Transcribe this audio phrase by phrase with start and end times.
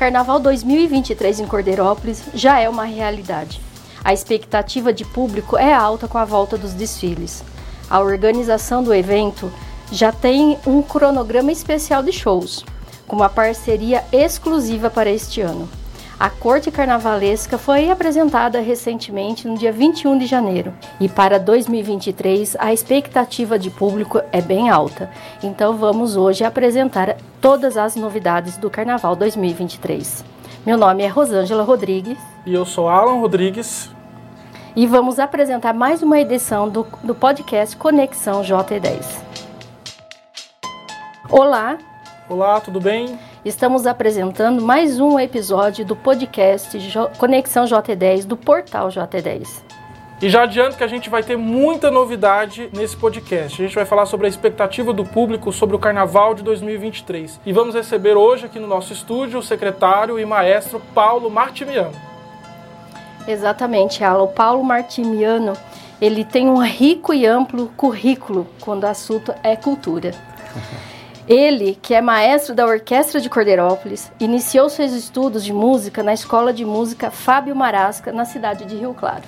[0.00, 3.60] Carnaval 2023 em Cordeirópolis já é uma realidade.
[4.02, 7.44] A expectativa de público é alta com a volta dos desfiles.
[7.90, 9.52] A organização do evento
[9.92, 12.64] já tem um cronograma especial de shows,
[13.06, 15.68] com uma parceria exclusiva para este ano.
[16.20, 22.74] A corte carnavalesca foi apresentada recentemente no dia 21 de janeiro e para 2023 a
[22.74, 25.10] expectativa de público é bem alta.
[25.42, 30.22] Então vamos hoje apresentar todas as novidades do Carnaval 2023.
[30.66, 32.18] Meu nome é Rosângela Rodrigues.
[32.44, 33.90] E eu sou Alan Rodrigues.
[34.76, 39.06] E vamos apresentar mais uma edição do, do podcast Conexão J10.
[41.30, 41.78] Olá.
[42.28, 43.18] Olá, tudo bem?
[43.42, 46.76] Estamos apresentando mais um episódio do podcast
[47.16, 49.62] Conexão J10 do portal J10.
[50.20, 53.62] E já adianto que a gente vai ter muita novidade nesse podcast.
[53.62, 57.40] A gente vai falar sobre a expectativa do público sobre o Carnaval de 2023.
[57.46, 61.96] E vamos receber hoje aqui no nosso estúdio o secretário e maestro Paulo Martimiano.
[63.26, 64.22] Exatamente, Ala.
[64.22, 65.54] O Paulo Martimiano,
[65.98, 70.10] ele tem um rico e amplo currículo quando o assunto é cultura.
[71.30, 76.52] Ele, que é maestro da Orquestra de Cordeirópolis, iniciou seus estudos de música na Escola
[76.52, 79.22] de Música Fábio Marasca, na cidade de Rio Claro.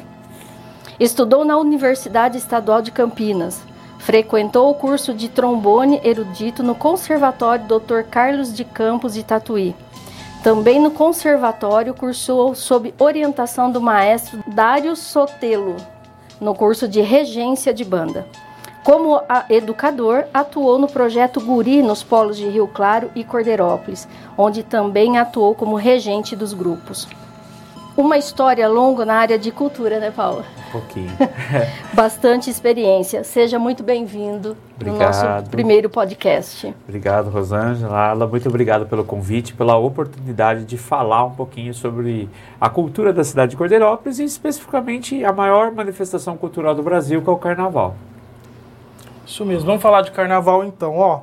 [0.98, 3.62] Estudou na Universidade Estadual de Campinas.
[4.00, 8.02] Frequentou o curso de trombone erudito no Conservatório Dr.
[8.10, 9.72] Carlos de Campos de Tatuí.
[10.42, 15.76] Também no conservatório cursou sob orientação do maestro Dário Sotelo,
[16.40, 18.26] no curso de regência de banda.
[18.84, 25.18] Como educador, atuou no projeto Guri nos polos de Rio Claro e Cordeirópolis, onde também
[25.18, 27.06] atuou como regente dos grupos.
[27.96, 30.44] Uma história longa na área de cultura, né, Paula?
[30.68, 31.12] Um pouquinho.
[31.92, 33.22] Bastante experiência.
[33.22, 36.74] Seja muito bem-vindo no nosso primeiro podcast.
[36.88, 38.14] Obrigado, Rosângela.
[38.26, 43.50] Muito obrigado pelo convite, pela oportunidade de falar um pouquinho sobre a cultura da cidade
[43.50, 47.94] de Cordeirópolis e especificamente a maior manifestação cultural do Brasil, que é o Carnaval.
[49.26, 49.66] Isso mesmo.
[49.66, 51.20] Vamos falar de carnaval então, ó.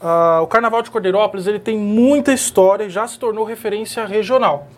[0.00, 4.68] Uh, o Carnaval de Cordeirópolis ele tem muita história e já se tornou referência regional.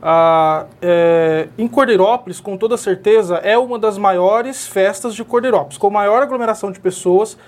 [0.00, 5.90] Uh, é, em Cordeirópolis, com toda certeza, é uma das maiores festas de Cordeirópolis, com
[5.90, 7.38] maior aglomeração de pessoas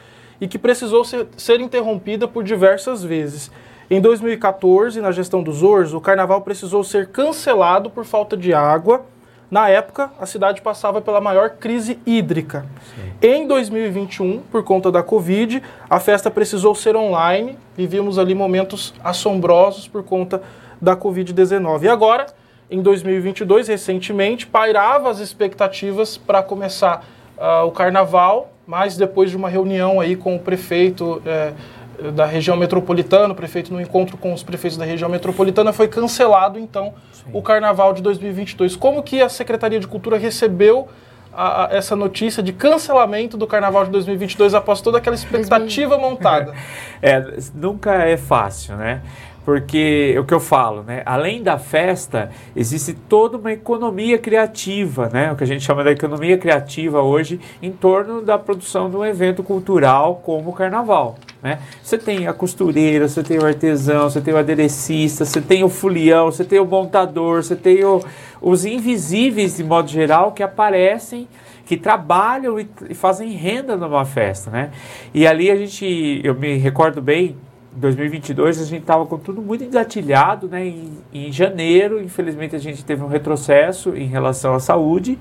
[0.41, 3.51] e que precisou ser, ser interrompida por diversas vezes.
[3.91, 9.05] Em 2014, na gestão dos Ors, o carnaval precisou ser cancelado por falta de água
[9.51, 12.65] na época, a cidade passava pela maior crise hídrica.
[12.95, 13.13] Sim.
[13.21, 17.59] Em 2021, por conta da Covid, a festa precisou ser online.
[17.77, 20.41] Vivíamos ali momentos assombrosos por conta
[20.81, 21.83] da Covid-19.
[21.83, 22.27] E agora,
[22.71, 27.05] em 2022, recentemente, pairava as expectativas para começar
[27.37, 31.21] uh, o carnaval, mas depois de uma reunião aí com o prefeito.
[31.27, 31.53] Eh,
[32.15, 36.59] da região metropolitana, o prefeito no encontro com os prefeitos da região metropolitana foi cancelado
[36.59, 37.31] então Sim.
[37.33, 38.77] o carnaval de 2022.
[38.77, 40.89] Como que a Secretaria de Cultura recebeu
[41.33, 46.55] a, a, essa notícia de cancelamento do carnaval de 2022 após toda aquela expectativa montada?
[47.03, 49.03] é, nunca é fácil, né?
[49.45, 51.03] Porque é o que eu falo, né?
[51.07, 55.33] Além da festa, existe toda uma economia criativa, né?
[55.33, 59.05] O que a gente chama da economia criativa hoje em torno da produção de um
[59.05, 61.17] evento cultural como o carnaval.
[61.43, 61.59] Né?
[61.83, 65.71] Você tem a costureira, você tem o artesão, você tem o aderecista, você tem o
[65.71, 68.01] fulião, você tem o montador, você tem o,
[68.43, 71.27] os invisíveis de modo geral que aparecem,
[71.65, 74.71] que trabalham e, e fazem renda numa festa, né?
[75.15, 77.37] E ali a gente, eu me recordo bem,
[77.73, 80.67] 2022 a gente estava com tudo muito engatilhado, né?
[80.67, 85.19] Em, em, janeiro, infelizmente, a gente teve um retrocesso em relação à saúde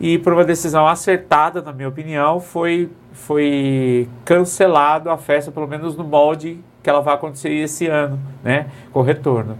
[0.00, 5.96] e por uma decisão acertada, na minha opinião, foi, foi cancelado a festa, pelo menos
[5.96, 8.68] no molde que ela vai acontecer esse ano, né?
[8.92, 9.58] Com retorno.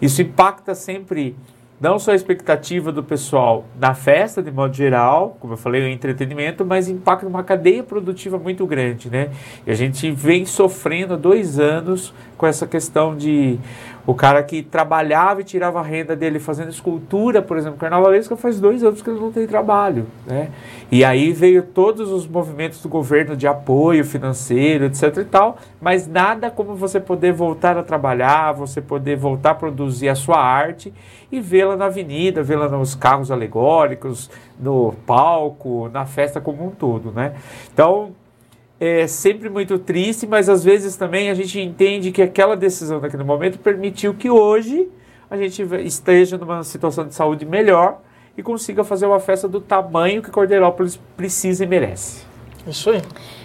[0.00, 1.36] Isso impacta sempre
[1.80, 5.88] não só a expectativa do pessoal na festa, de modo geral, como eu falei, o
[5.88, 9.30] entretenimento, mas impacta uma cadeia produtiva muito grande, né?
[9.66, 13.58] E a gente vem sofrendo há dois anos com essa questão de
[14.06, 18.60] o cara que trabalhava e tirava a renda dele fazendo escultura, por exemplo, carnavalesca, faz
[18.60, 20.50] dois anos que ele não tem trabalho, né?
[20.90, 26.06] E aí veio todos os movimentos do governo de apoio financeiro, etc e tal, mas
[26.06, 30.92] nada como você poder voltar a trabalhar, você poder voltar a produzir a sua arte
[31.32, 34.30] e vê-la na avenida, vê-la nos carros alegóricos,
[34.60, 37.34] no palco, na festa como um todo, né?
[37.72, 38.12] Então,
[38.84, 43.24] é sempre muito triste, mas às vezes também a gente entende que aquela decisão naquele
[43.24, 44.88] momento permitiu que hoje
[45.30, 48.00] a gente esteja numa situação de saúde melhor
[48.36, 52.24] e consiga fazer uma festa do tamanho que Cordeirópolis precisa e merece.
[52.66, 53.02] Isso aí.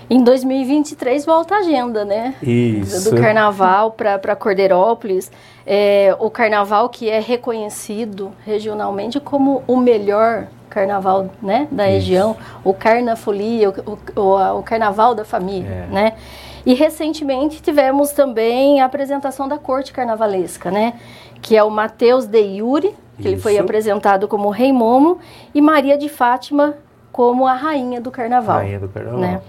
[0.10, 2.34] Em 2023 volta a agenda, né?
[2.42, 3.12] Isso.
[3.12, 5.32] Do carnaval para Cordeirópolis.
[5.68, 11.94] É, o carnaval que é reconhecido regionalmente como o melhor carnaval né, da Isso.
[11.94, 15.94] região, o Carnafolia, o, o, o, Carnaval da Família, é.
[15.94, 16.14] né?
[16.66, 20.94] E recentemente tivemos também a apresentação da corte carnavalesca, né?
[21.42, 23.28] Que é o Mateus de Iuri, que Isso.
[23.28, 25.20] ele foi apresentado como Rei Momo,
[25.54, 26.76] e Maria de Fátima
[27.12, 28.58] como a rainha do carnaval.
[28.58, 29.20] Rainha do carnaval.
[29.20, 29.42] Né?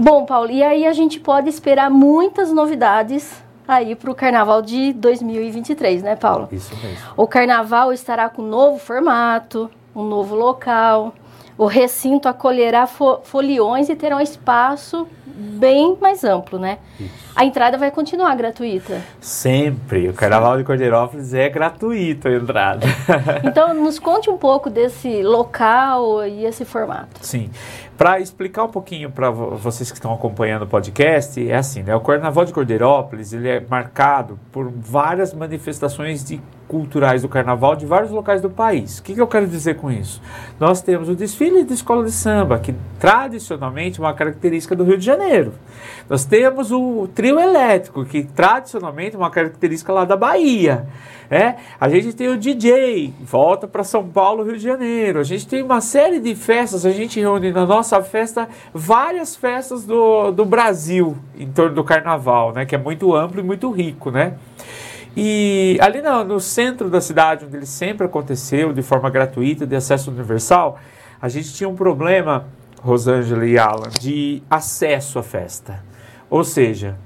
[0.00, 4.92] Bom, Paulo, e aí a gente pode esperar muitas novidades aí para o carnaval de
[4.92, 6.48] 2023, né, Paulo?
[6.52, 7.04] Isso mesmo.
[7.16, 11.12] O carnaval estará com um novo formato, um novo local.
[11.58, 16.78] O recinto acolherá fo foliões e terá um espaço bem mais amplo, né?
[16.98, 17.28] Isso.
[17.34, 19.00] A entrada vai continuar gratuita?
[19.20, 20.08] Sempre.
[20.08, 22.86] O Carnaval de Cordeirópolis é gratuito a entrada.
[23.44, 27.24] então, nos conte um pouco desse local e esse formato.
[27.24, 27.50] Sim.
[27.96, 31.94] Para explicar um pouquinho para vocês que estão acompanhando o podcast, é assim, né?
[31.94, 37.86] O Carnaval de Cordeirópolis, ele é marcado por várias manifestações de culturais do carnaval de
[37.86, 38.98] vários locais do país.
[38.98, 40.20] O que, que eu quero dizer com isso?
[40.60, 44.98] Nós temos o desfile de escola de samba, que tradicionalmente é uma característica do Rio
[44.98, 45.54] de Janeiro.
[46.08, 50.86] Nós temos o trio elétrico, que tradicionalmente é uma característica lá da Bahia.
[51.30, 51.56] É?
[51.78, 55.20] A gente tem o DJ, volta para São Paulo, Rio de Janeiro.
[55.20, 59.84] A gente tem uma série de festas, a gente reúne na nossa festa várias festas
[59.84, 62.64] do, do Brasil em torno do carnaval, né?
[62.64, 64.10] que é muito amplo e muito rico.
[64.10, 64.34] Né?
[65.20, 69.74] E ali no, no, centro da cidade, onde ele sempre aconteceu de forma gratuita, de
[69.74, 70.78] acesso universal,
[71.20, 72.46] a gente tinha um problema,
[72.80, 75.82] Rosângela e Alan, de acesso à festa.
[76.30, 76.96] Ou seja,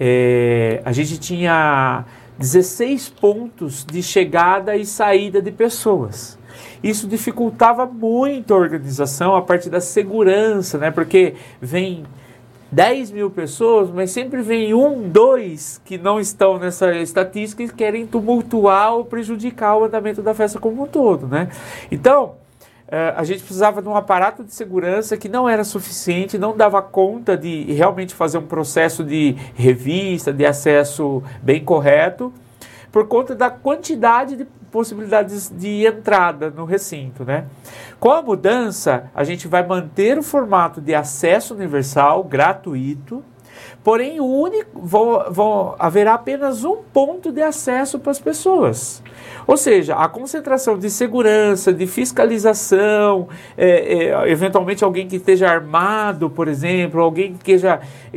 [0.00, 2.06] é, a gente tinha
[2.38, 6.38] 16 pontos de chegada e saída de pessoas.
[6.82, 10.90] Isso dificultava muito a organização a partir da segurança, né?
[10.90, 12.04] Porque vem
[12.72, 18.06] 10 mil pessoas, mas sempre vem um, dois que não estão nessa estatística e querem
[18.06, 21.50] tumultuar ou prejudicar o andamento da festa como um todo, né?
[21.90, 22.36] Então,
[22.88, 26.80] eh, a gente precisava de um aparato de segurança que não era suficiente, não dava
[26.80, 32.32] conta de realmente fazer um processo de revista, de acesso bem correto,
[32.90, 37.44] por conta da quantidade de possibilidades de entrada no recinto, né?
[38.00, 43.22] Com a mudança, a gente vai manter o formato de acesso universal gratuito,
[43.84, 44.80] porém único
[45.78, 49.02] haverá apenas um ponto de acesso para as pessoas.
[49.46, 56.30] Ou seja, a concentração de segurança, de fiscalização, é, é, eventualmente alguém que esteja armado,
[56.30, 57.56] por exemplo, alguém que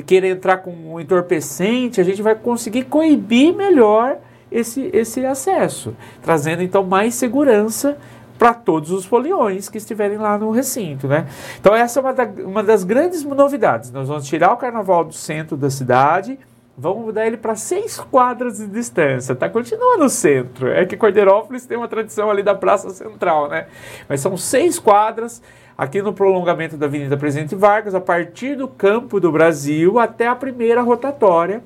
[0.05, 4.17] queira entrar com um entorpecente, a gente vai conseguir coibir melhor
[4.55, 7.97] esse, esse acesso, trazendo então mais segurança
[8.39, 11.27] para todos os foliões que estiverem lá no recinto, né?
[11.59, 13.91] Então essa é uma, da, uma das grandes novidades.
[13.91, 16.39] Nós vamos tirar o carnaval do centro da cidade,
[16.77, 19.49] vamos mudar ele para seis quadras de distância, tá?
[19.49, 20.67] Continua no centro.
[20.69, 23.67] É que Cordeirópolis tem uma tradição ali da Praça Central, né?
[24.07, 25.41] Mas são seis quadras
[25.77, 30.35] aqui no prolongamento da Avenida Presidente Vargas, a partir do Campo do Brasil até a
[30.35, 31.61] primeira rotatória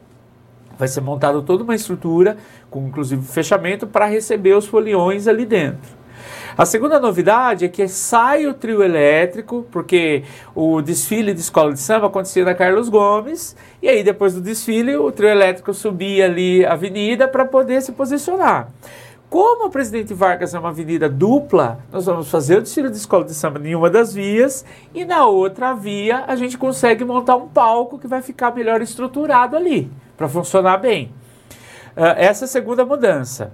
[0.80, 2.38] vai ser montada toda uma estrutura,
[2.70, 6.00] com inclusive fechamento, para receber os foliões ali dentro.
[6.58, 10.24] A segunda novidade é que sai o trio elétrico, porque
[10.56, 14.96] o desfile de escola de samba acontecia na Carlos Gomes, e aí depois do desfile
[14.96, 18.70] o trio elétrico subia ali a avenida para poder se posicionar.
[19.30, 23.24] Como a Presidente Vargas é uma avenida dupla, nós vamos fazer o desfile de escola
[23.24, 27.48] de samba em uma das vias e na outra via a gente consegue montar um
[27.48, 31.14] palco que vai ficar melhor estruturado ali para funcionar bem.
[31.96, 33.52] Uh, essa é a segunda mudança.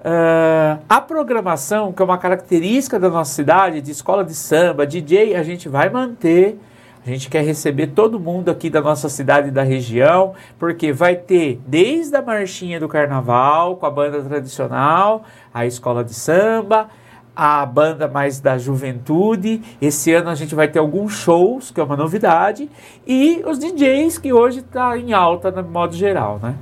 [0.00, 5.34] Uh, a programação, que é uma característica da nossa cidade, de escola de samba, DJ,
[5.36, 6.60] a gente vai manter.
[7.06, 11.16] A gente quer receber todo mundo aqui da nossa cidade e da região, porque vai
[11.16, 16.88] ter desde a marchinha do carnaval, com a banda tradicional, a escola de samba,
[17.34, 19.62] a banda mais da juventude.
[19.80, 22.68] Esse ano a gente vai ter alguns shows, que é uma novidade,
[23.06, 26.56] e os DJs, que hoje está em alta no modo geral, né?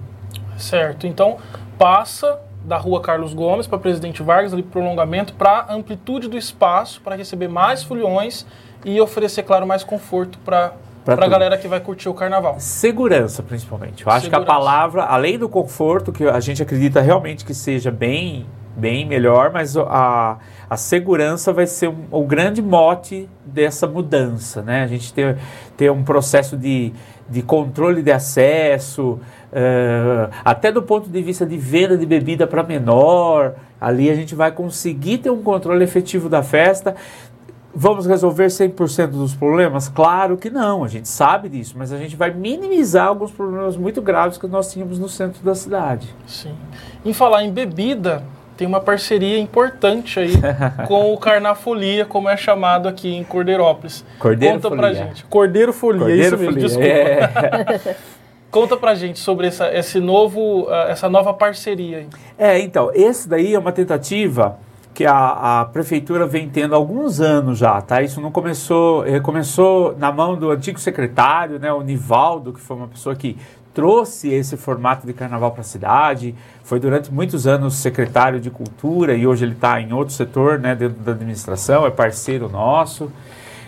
[0.58, 1.06] Certo.
[1.06, 1.38] Então,
[1.78, 7.16] passa da Rua Carlos Gomes para Presidente Vargas, ali prolongamento, para amplitude do espaço, para
[7.16, 8.44] receber mais foliões
[8.86, 10.72] e oferecer, claro, mais conforto para
[11.04, 12.56] para a galera que vai curtir o carnaval.
[12.58, 14.04] Segurança, principalmente.
[14.04, 14.44] Eu acho Segurança.
[14.44, 18.44] que a palavra, além do conforto, que a gente acredita realmente que seja bem,
[18.76, 20.36] bem melhor, mas a,
[20.68, 24.82] a segurança vai ser um, o grande mote dessa mudança, né?
[24.82, 25.38] A gente ter,
[25.76, 26.92] ter um processo de,
[27.28, 29.20] de controle de acesso,
[29.52, 34.34] uh, até do ponto de vista de venda de bebida para menor, ali a gente
[34.34, 36.96] vai conseguir ter um controle efetivo da festa,
[37.78, 39.86] Vamos resolver 100% dos problemas?
[39.86, 44.00] Claro que não, a gente sabe disso, mas a gente vai minimizar alguns problemas muito
[44.00, 46.08] graves que nós tínhamos no centro da cidade.
[46.26, 46.54] Sim.
[47.04, 48.24] Em falar em bebida,
[48.56, 50.32] tem uma parceria importante aí
[50.88, 54.02] com o Carnafolia, como é chamado aqui em Cordeirópolis.
[54.18, 54.82] Cordeiro Conta Folia.
[54.82, 55.24] pra gente.
[55.26, 57.90] Cordeiro Folia, Cordeiro isso mesmo, Folia, desculpa.
[57.90, 57.96] é.
[58.50, 62.08] Conta pra gente sobre essa, esse novo, ah, essa nova parceria aí.
[62.38, 64.58] É, então, esse daí é uma tentativa
[64.96, 68.00] que a, a prefeitura vem tendo há alguns anos já, tá?
[68.00, 72.78] Isso não começou, eh, começou na mão do antigo secretário, né, o Nivaldo, que foi
[72.78, 73.36] uma pessoa que
[73.74, 76.34] trouxe esse formato de carnaval para a cidade,
[76.64, 80.74] foi durante muitos anos secretário de cultura e hoje ele está em outro setor, né,
[80.74, 83.12] dentro da administração, é parceiro nosso.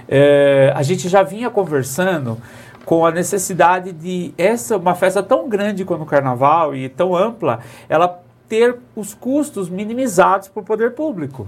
[0.08, 2.38] É, a gente já vinha conversando
[2.86, 7.58] com a necessidade de essa uma festa tão grande quanto o carnaval e tão ampla,
[7.86, 11.46] ela ter os custos minimizados por poder público.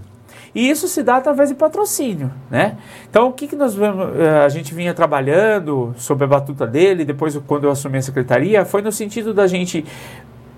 [0.54, 2.76] E isso se dá através de patrocínio, né?
[3.08, 7.36] Então, o que, que nós eh, a gente vinha trabalhando sob a batuta dele, depois
[7.46, 9.84] quando eu assumi a secretaria, foi no sentido da gente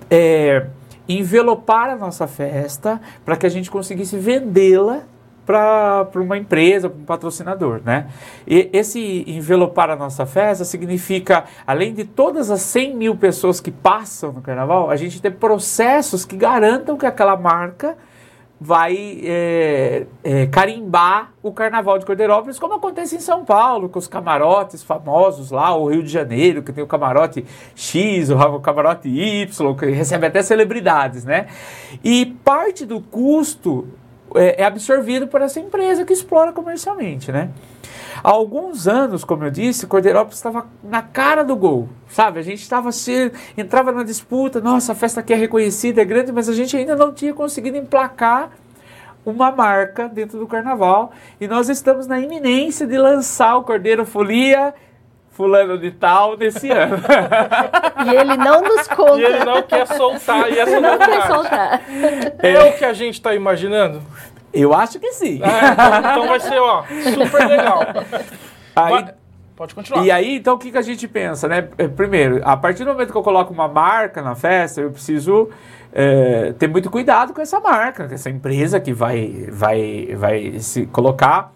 [0.09, 0.65] eh,
[1.07, 5.03] envelopar a nossa festa para que a gente conseguisse vendê-la
[5.45, 8.07] para uma empresa, para um patrocinador, né?
[8.47, 13.71] E esse envelopar a nossa festa significa, além de todas as 100 mil pessoas que
[13.71, 17.97] passam no carnaval, a gente ter processos que garantam que aquela marca
[18.63, 24.07] vai é, é, carimbar o carnaval de Cordeirópolis, como acontece em São Paulo, com os
[24.07, 27.45] camarotes famosos lá, o Rio de Janeiro, que tem o camarote
[27.75, 31.47] X, o camarote Y, que recebe até celebridades, né?
[32.01, 33.85] E parte do custo
[34.35, 37.49] é, é absorvido por essa empresa que explora comercialmente, né?
[38.23, 42.39] Há alguns anos, como eu disse, Cordeirópolis estava na cara do gol, sabe?
[42.39, 46.31] A gente estava se entrava na disputa, nossa, a festa aqui é reconhecida, é grande,
[46.31, 48.51] mas a gente ainda não tinha conseguido emplacar
[49.25, 54.73] uma marca dentro do carnaval e nós estamos na iminência de lançar o Cordeiro Folia
[55.33, 56.97] fulano de tal nesse ano.
[58.05, 59.19] E ele não nos conta.
[59.19, 61.81] E ele não quer soltar e essa não quer soltar.
[62.39, 64.01] É o que a gente está imaginando?
[64.53, 65.41] Eu acho que sim.
[65.43, 66.83] Ah, então, então vai ser, ó,
[67.15, 67.81] super legal.
[68.75, 69.05] Aí,
[69.55, 70.03] Pode continuar.
[70.03, 71.69] E aí, então, o que, que a gente pensa, né?
[71.77, 75.49] É, Primeiro, a partir do momento que eu coloco uma marca na festa, eu preciso
[75.91, 80.87] é, ter muito cuidado com essa marca, com essa empresa que vai, vai, vai se
[80.87, 81.51] colocar.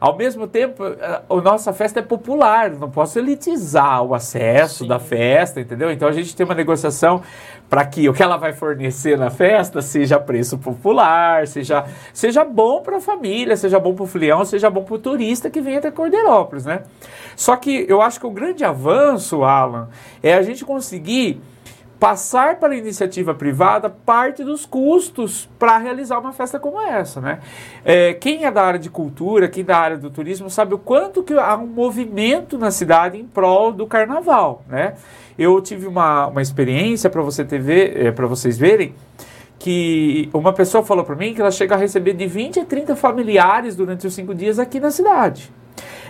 [0.00, 4.88] Ao mesmo tempo, a a nossa festa é popular, não posso elitizar o acesso Sim.
[4.88, 5.90] da festa, entendeu?
[5.90, 7.22] Então a gente tem uma negociação
[7.68, 12.80] para que o que ela vai fornecer na festa seja preço popular, seja, seja bom
[12.82, 15.76] para a família, seja bom para o filião, seja bom para o turista que vem
[15.76, 16.82] até Cordeirópolis, né?
[17.36, 19.88] Só que eu acho que o grande avanço, Alan,
[20.22, 21.40] é a gente conseguir
[22.00, 27.40] passar para a iniciativa privada parte dos custos para realizar uma festa como essa, né?
[27.84, 30.78] É, quem é da área de cultura, quem é da área do turismo, sabe o
[30.78, 34.94] quanto que há um movimento na cidade em prol do carnaval, né?
[35.38, 38.94] Eu tive uma, uma experiência para você ver, é, para vocês verem
[39.58, 42.96] que uma pessoa falou para mim que ela chega a receber de 20 a 30
[42.96, 45.52] familiares durante os cinco dias aqui na cidade.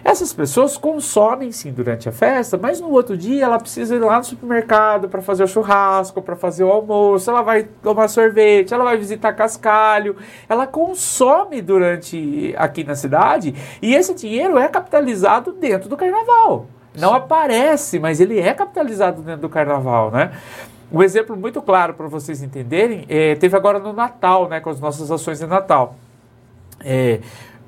[0.05, 4.19] Essas pessoas consomem sim durante a festa, mas no outro dia ela precisa ir lá
[4.19, 8.85] no supermercado para fazer o churrasco, para fazer o almoço, ela vai tomar sorvete, ela
[8.85, 10.17] vai visitar cascalho,
[10.49, 16.67] ela consome durante aqui na cidade e esse dinheiro é capitalizado dentro do carnaval.
[16.99, 20.33] Não aparece, mas ele é capitalizado dentro do carnaval, né?
[20.93, 24.81] Um exemplo muito claro para vocês entenderem, é, teve agora no Natal, né, com as
[24.81, 25.95] nossas ações de Natal.
[26.85, 27.21] É,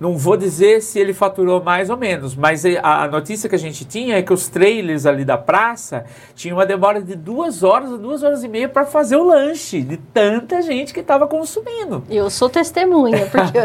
[0.03, 3.85] não vou dizer se ele faturou mais ou menos, mas a notícia que a gente
[3.85, 6.05] tinha é que os trailers ali da praça
[6.35, 9.81] tinham uma demora de duas horas a duas horas e meia para fazer o lanche,
[9.81, 12.03] de tanta gente que estava consumindo.
[12.11, 13.57] Eu sou testemunha, porque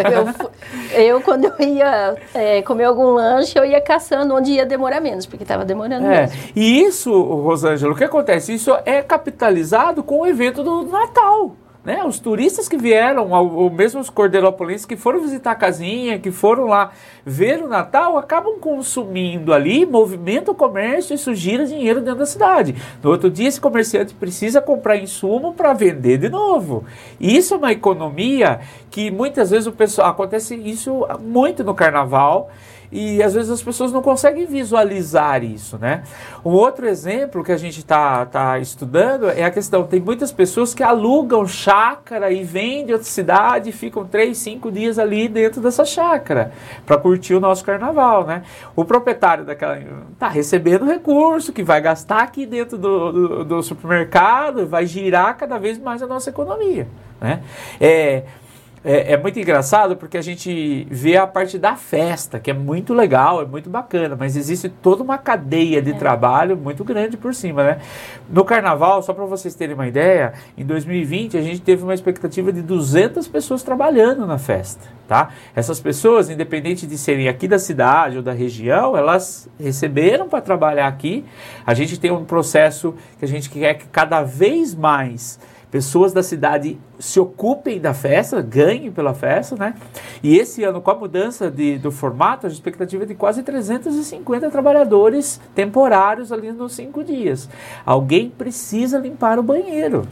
[0.94, 5.02] eu, eu, quando eu ia é, comer algum lanche, eu ia caçando onde ia demorar
[5.02, 6.38] menos, porque estava demorando É, mesmo.
[6.56, 8.54] e isso, Rosângela, o que acontece?
[8.54, 11.56] Isso é capitalizado com o evento do Natal.
[11.88, 12.04] Né?
[12.04, 16.66] Os turistas que vieram, ou mesmo os cordeirópolenses que foram visitar a casinha, que foram
[16.66, 16.92] lá
[17.26, 22.76] ver o Natal, acabam consumindo ali, movimenta o comércio, isso gira dinheiro dentro da cidade.
[23.02, 26.84] No outro dia, esse comerciante precisa comprar insumo para vender de novo.
[27.22, 28.60] E isso é uma economia
[28.92, 32.50] que muitas vezes o pessoal acontece isso muito no carnaval
[32.92, 36.04] e às vezes as pessoas não conseguem visualizar isso, né?
[36.44, 40.74] Um outro exemplo que a gente está tá estudando é a questão, tem muitas pessoas
[40.74, 45.62] que alugam chácara e vêm de outra cidade e ficam três, cinco dias ali dentro
[45.62, 46.52] dessa chácara
[46.86, 48.44] para curtir o nosso carnaval, né?
[48.76, 49.80] O proprietário daquela
[50.14, 55.58] está recebendo recurso que vai gastar aqui dentro do, do, do supermercado, vai girar cada
[55.58, 56.88] vez mais a nossa economia,
[57.20, 57.42] né?
[57.80, 58.24] É,
[58.84, 62.94] é, é, muito engraçado porque a gente vê a parte da festa, que é muito
[62.94, 65.94] legal, é muito bacana, mas existe toda uma cadeia de é.
[65.94, 67.80] trabalho muito grande por cima, né?
[68.30, 72.52] No carnaval, só para vocês terem uma ideia, em 2020 a gente teve uma expectativa
[72.52, 75.30] de 200 pessoas trabalhando na festa, tá?
[75.56, 80.88] Essas pessoas, independente de serem aqui da cidade ou da região, elas receberam para trabalhar
[80.88, 81.26] aqui.
[81.66, 85.40] A gente tem um processo que a gente quer que cada vez mais
[85.78, 89.76] pessoas da cidade se ocupem da festa, ganhem pela festa, né?
[90.24, 94.50] E esse ano, com a mudança de, do formato, a expectativa é de quase 350
[94.50, 97.48] trabalhadores temporários ali nos cinco dias.
[97.86, 100.08] Alguém precisa limpar o banheiro.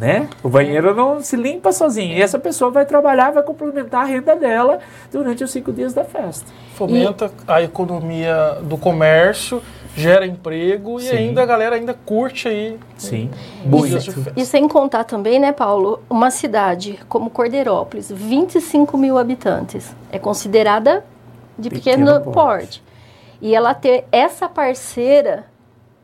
[0.00, 0.28] Né?
[0.42, 2.16] O banheiro não se limpa sozinho.
[2.16, 4.80] E essa pessoa vai trabalhar, vai complementar a renda dela
[5.12, 6.50] durante os cinco dias da festa.
[6.74, 7.52] Fomenta e...
[7.52, 9.62] a economia do comércio
[9.96, 11.06] gera emprego Sim.
[11.06, 12.78] e ainda a galera ainda curte aí.
[12.98, 13.30] Sim,
[13.64, 13.96] muito.
[14.36, 20.18] E, e sem contar também, né, Paulo, uma cidade como Cordeirópolis, 25 mil habitantes, é
[20.18, 21.04] considerada
[21.58, 22.34] de pequeno, pequeno porte.
[22.34, 22.82] porte.
[23.40, 25.46] E ela ter essa parceira,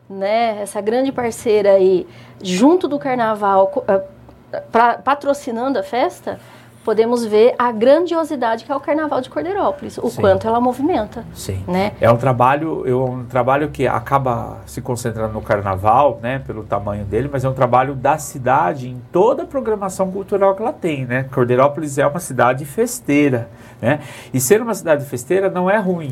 [0.09, 2.07] né, essa grande parceira aí,
[2.41, 6.39] junto do carnaval, uh, pra, patrocinando a festa,
[6.83, 10.21] podemos ver a grandiosidade que é o Carnaval de Cordeirópolis, o Sim.
[10.21, 11.25] quanto ela movimenta.
[11.33, 11.63] Sim.
[11.67, 11.93] Né?
[11.99, 17.05] É um trabalho, é um trabalho que acaba se concentrando no Carnaval, né, pelo tamanho
[17.05, 21.05] dele, mas é um trabalho da cidade em toda a programação cultural que ela tem,
[21.05, 21.23] né?
[21.31, 23.49] Cordeirópolis é uma cidade festeira,
[23.81, 23.99] né?
[24.33, 26.11] E ser uma cidade festeira não é ruim.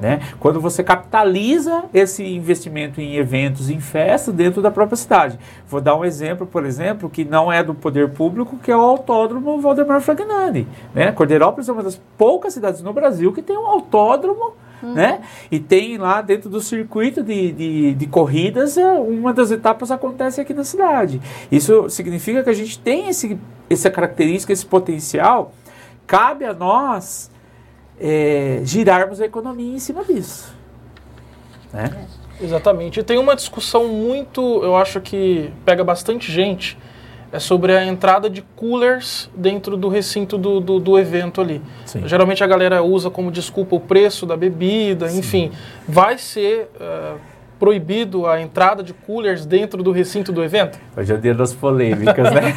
[0.00, 0.20] Né?
[0.38, 5.38] Quando você capitaliza esse investimento em eventos, em festas dentro da própria cidade.
[5.68, 8.80] Vou dar um exemplo, por exemplo, que não é do poder público, que é o
[8.80, 10.66] Autódromo Valdemar Fragnani.
[10.94, 11.12] Né?
[11.12, 14.52] Cordeirópolis é uma das poucas cidades no Brasil que tem um autódromo
[14.84, 14.92] Uhum.
[14.92, 15.22] Né?
[15.50, 20.40] E tem lá dentro do circuito de, de, de, corridas, é, uma das etapas acontece
[20.40, 21.22] aqui na cidade.
[21.50, 23.38] Isso significa que a gente tem esse,
[23.70, 25.52] essa característica, esse potencial.
[26.06, 27.30] Cabe a nós
[28.00, 30.54] é, girarmos a economia em cima disso.
[31.72, 32.06] Né?
[32.40, 33.00] Exatamente.
[33.00, 36.76] E tem uma discussão muito, eu acho que pega bastante gente,
[37.32, 41.60] é sobre a entrada de coolers dentro do recinto do, do, do evento ali.
[41.84, 42.06] Sim.
[42.06, 45.18] Geralmente a galera usa como desculpa o preço da bebida, Sim.
[45.18, 45.52] enfim.
[45.88, 47.18] Vai ser uh,
[47.64, 50.78] proibido a entrada de coolers dentro do recinto do evento?
[50.94, 52.52] Hoje é o dia das polêmicas, né?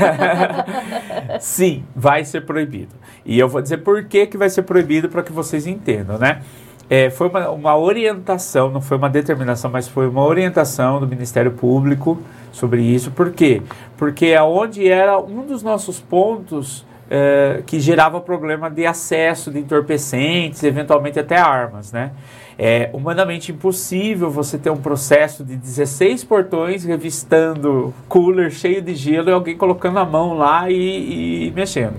[1.39, 2.93] Sim, vai ser proibido.
[3.26, 6.41] E eu vou dizer por que, que vai ser proibido para que vocês entendam, né?
[6.89, 11.52] É, foi uma, uma, orientação, não foi uma determinação, mas foi uma orientação do Ministério
[11.52, 13.10] Público sobre isso.
[13.10, 13.62] Por quê?
[13.96, 20.63] Porque aonde era um dos nossos pontos é, que gerava problema de acesso de entorpecentes,
[20.63, 22.12] eventualmente até armas, né?
[22.60, 29.30] É humanamente impossível você ter um processo de 16 portões revistando cooler cheio de gelo
[29.30, 31.93] e alguém colocando a mão lá e, e mexendo.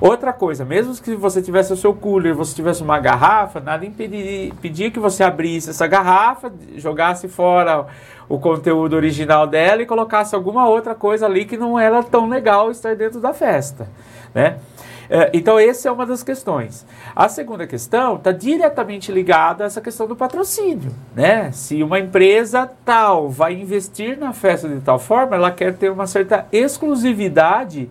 [0.00, 4.90] Outra coisa, mesmo que você tivesse o seu cooler, você tivesse uma garrafa, nada impedia,
[4.90, 7.86] que você abrisse essa garrafa, jogasse fora
[8.28, 12.70] o conteúdo original dela e colocasse alguma outra coisa ali que não era tão legal
[12.70, 13.88] estar dentro da festa,
[14.34, 14.56] né?
[15.10, 16.86] É, então, essa é uma das questões.
[17.16, 20.92] A segunda questão está diretamente ligada a essa questão do patrocínio.
[21.16, 21.50] Né?
[21.50, 26.06] Se uma empresa tal vai investir na festa de tal forma, ela quer ter uma
[26.06, 27.90] certa exclusividade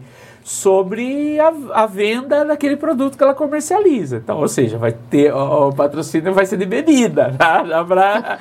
[0.50, 4.18] sobre a, a, venda daquele produto que ela comercializa.
[4.18, 7.64] Então, ou seja, vai ter o, o patrocínio vai ser de bebida, tá?
[7.86, 8.40] pra,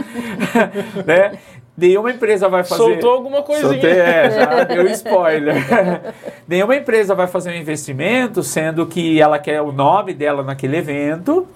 [1.04, 1.32] né?
[1.78, 2.82] Nenhuma empresa vai fazer.
[2.82, 3.70] Soltou alguma coisinha.
[3.70, 5.54] Soltei, é, já deu spoiler.
[6.48, 11.46] Nenhuma empresa vai fazer um investimento, sendo que ela quer o nome dela naquele evento.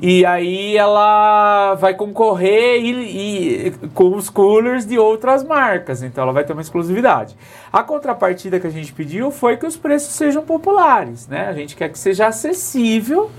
[0.00, 6.02] E aí ela vai concorrer e, e, com os coolers de outras marcas.
[6.02, 7.36] Então ela vai ter uma exclusividade.
[7.70, 11.28] A contrapartida que a gente pediu foi que os preços sejam populares.
[11.28, 11.46] Né?
[11.46, 13.30] A gente quer que seja acessível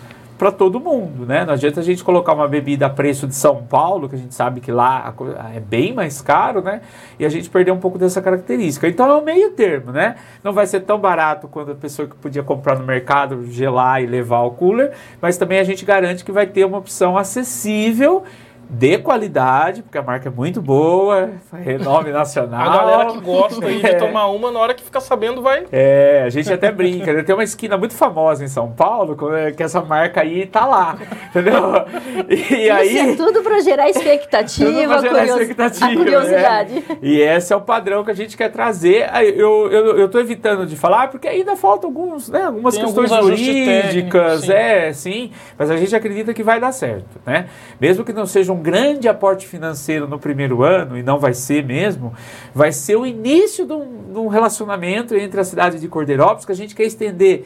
[0.42, 1.46] para todo mundo, né?
[1.46, 4.34] Não adianta a gente colocar uma bebida a preço de São Paulo, que a gente
[4.34, 5.14] sabe que lá
[5.56, 6.82] é bem mais caro, né?
[7.20, 8.88] E a gente perder um pouco dessa característica.
[8.88, 10.16] Então é o meio termo, né?
[10.44, 14.08] Não vai ser tão barato quanto a pessoa que podia comprar no mercado, gelar e
[14.08, 18.24] levar ao cooler, mas também a gente garante que vai ter uma opção acessível
[18.70, 22.70] de qualidade, porque a marca é muito boa, renome nacional.
[22.70, 23.94] A galera que gosta aí de é.
[23.96, 25.66] tomar uma, na hora que fica sabendo, vai.
[25.72, 27.24] É, a gente até brinca, né?
[27.24, 30.98] Tem uma esquina muito famosa em São Paulo, é que essa marca aí tá lá,
[31.30, 31.86] entendeu?
[32.30, 32.98] E Isso aí.
[32.98, 35.42] É tudo para gerar expectativa, tudo pra gerar curios...
[35.42, 35.94] expectativa.
[35.94, 36.74] curiosidade.
[36.74, 36.98] Né?
[37.02, 39.10] E esse é o padrão que a gente quer trazer.
[39.36, 43.10] Eu, eu, eu tô evitando de falar, porque ainda faltam alguns, né, algumas Tem questões
[43.10, 44.52] jurídicas, sim.
[44.54, 47.48] é, sim, mas a gente acredita que vai dar certo, né?
[47.80, 51.66] Mesmo que não seja um grande aporte financeiro no primeiro ano, e não vai ser
[51.66, 52.14] mesmo,
[52.54, 56.52] vai ser o início de um, de um relacionamento entre a cidade de Cordeirópolis, que
[56.52, 57.46] a gente quer estender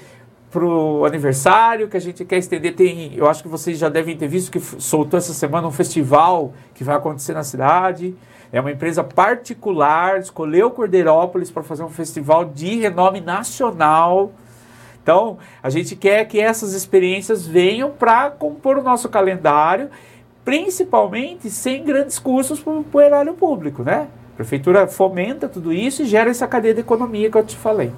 [0.55, 2.73] pro aniversário que a gente quer estender.
[2.75, 6.53] Tem, eu acho que vocês já devem ter visto que soltou essa semana um festival
[6.73, 8.15] que vai acontecer na cidade.
[8.53, 14.31] É uma empresa particular, escolheu Cordeirópolis para fazer um festival de renome nacional.
[15.03, 19.89] Então, a gente quer que essas experiências venham para compor o nosso calendário,
[20.45, 24.07] principalmente sem grandes custos para o erário público, né?
[24.33, 27.91] A prefeitura fomenta tudo isso e gera essa cadeia de economia que eu te falei.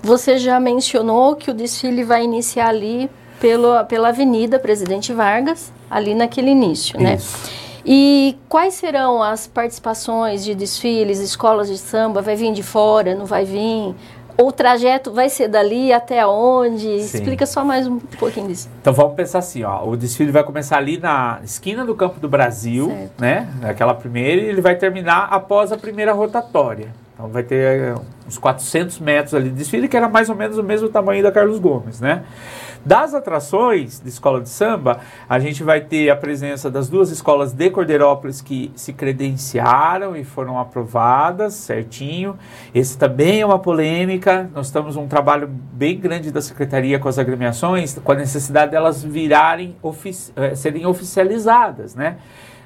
[0.00, 3.10] Você já mencionou que o desfile vai iniciar ali
[3.40, 7.16] pelo, pela Avenida Presidente Vargas, ali naquele início, né?
[7.16, 7.64] Isso.
[7.86, 12.22] E quais serão as participações de desfiles, escolas de samba?
[12.22, 13.94] Vai vir de fora, não vai vir?
[14.36, 17.00] O trajeto vai ser dali até onde?
[17.02, 17.18] Sim.
[17.18, 18.68] Explica só mais um pouquinho disso.
[18.80, 22.28] Então vamos pensar assim, ó, o desfile vai começar ali na esquina do Campo do
[22.28, 23.20] Brasil, Certo.
[23.20, 23.48] né?
[23.62, 26.88] Aquela primeira e ele vai terminar após a primeira rotatória.
[27.14, 27.94] Então vai ter eh,
[28.26, 31.30] uns 400 metros ali de desfile, que era mais ou menos o mesmo tamanho da
[31.30, 32.24] Carlos Gomes, né?
[32.84, 37.52] Das atrações de escola de samba, a gente vai ter a presença das duas escolas
[37.52, 42.36] de Cordeirópolis que se credenciaram e foram aprovadas certinho.
[42.74, 44.50] Esse também é uma polêmica.
[44.52, 49.02] Nós estamos um trabalho bem grande da secretaria com as agremiações, com a necessidade delas
[49.02, 52.18] virarem ofici eh, serem oficializadas, né?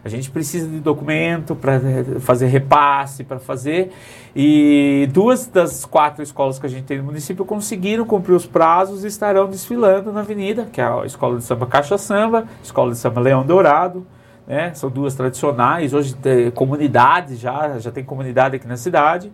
[0.05, 1.81] A gente precisa de documento para
[2.21, 3.93] fazer repasse, para fazer.
[4.35, 9.05] E duas das quatro escolas que a gente tem no município conseguiram cumprir os prazos
[9.05, 12.99] e estarão desfilando na avenida, que é a Escola de Samba Caixa Samba, Escola de
[12.99, 14.07] Samba Leão Dourado.
[14.47, 14.73] Né?
[14.75, 19.31] São duas tradicionais, hoje tem comunidades já, já tem comunidade aqui na cidade.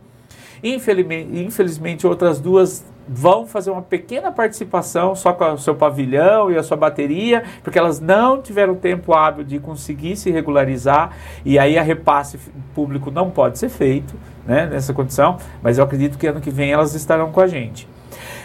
[0.63, 6.63] Infelizmente, outras duas vão fazer uma pequena participação só com o seu pavilhão e a
[6.63, 11.13] sua bateria, porque elas não tiveram tempo hábil de conseguir se regularizar
[11.45, 12.39] e aí a repasse
[12.75, 14.15] público não pode ser feito
[14.47, 17.89] né, nessa condição, mas eu acredito que ano que vem elas estarão com a gente.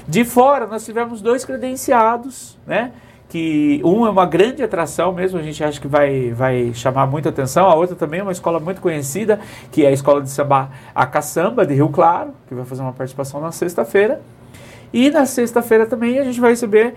[0.08, 2.92] De fora, nós tivemos dois credenciados, né?
[3.30, 7.30] que um é uma grande atração mesmo, a gente acha que vai, vai chamar muita
[7.30, 9.40] atenção, a outra também é uma escola muito conhecida,
[9.72, 12.92] que é a escola de samba A Caçamba, de Rio Claro, que vai fazer uma
[12.92, 14.20] participação na sexta-feira.
[14.92, 16.96] E na sexta-feira também a gente vai receber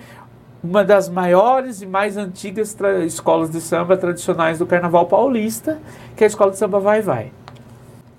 [0.63, 5.79] uma das maiores e mais antigas escolas de samba tradicionais do Carnaval Paulista,
[6.17, 7.33] que é a Escola de Samba Vai Vai.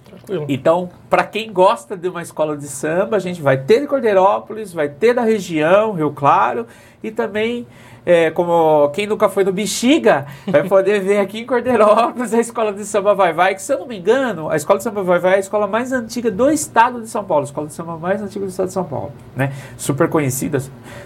[0.05, 0.45] Tranquilo.
[0.49, 4.73] Então, para quem gosta de uma escola de samba, a gente vai ter de Cordeirópolis,
[4.73, 6.67] vai ter da região, Rio Claro,
[7.01, 7.65] e também,
[8.06, 12.74] é, como quem nunca foi no Bexiga, vai poder ver aqui em Cordeirópolis a escola
[12.74, 15.20] de samba Vai Vai, que se eu não me engano, a escola de samba Vai
[15.20, 17.98] Vai é a escola mais antiga do estado de São Paulo, a escola de samba
[17.98, 19.54] mais antiga do estado de São Paulo, né?
[19.78, 20.60] Super conhecida,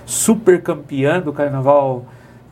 [0.06, 2.06] super campeã do carnaval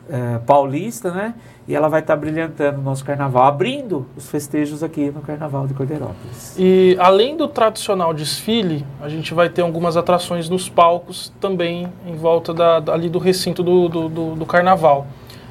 [0.08, 1.34] eh, paulista, né?
[1.68, 5.74] E ela vai estar brilhantando o nosso carnaval, abrindo os festejos aqui no Carnaval de
[5.74, 6.54] Cordeirópolis.
[6.56, 12.14] E além do tradicional desfile, a gente vai ter algumas atrações nos palcos também em
[12.14, 15.08] volta da- ali do recinto do, do, do- do carnaval.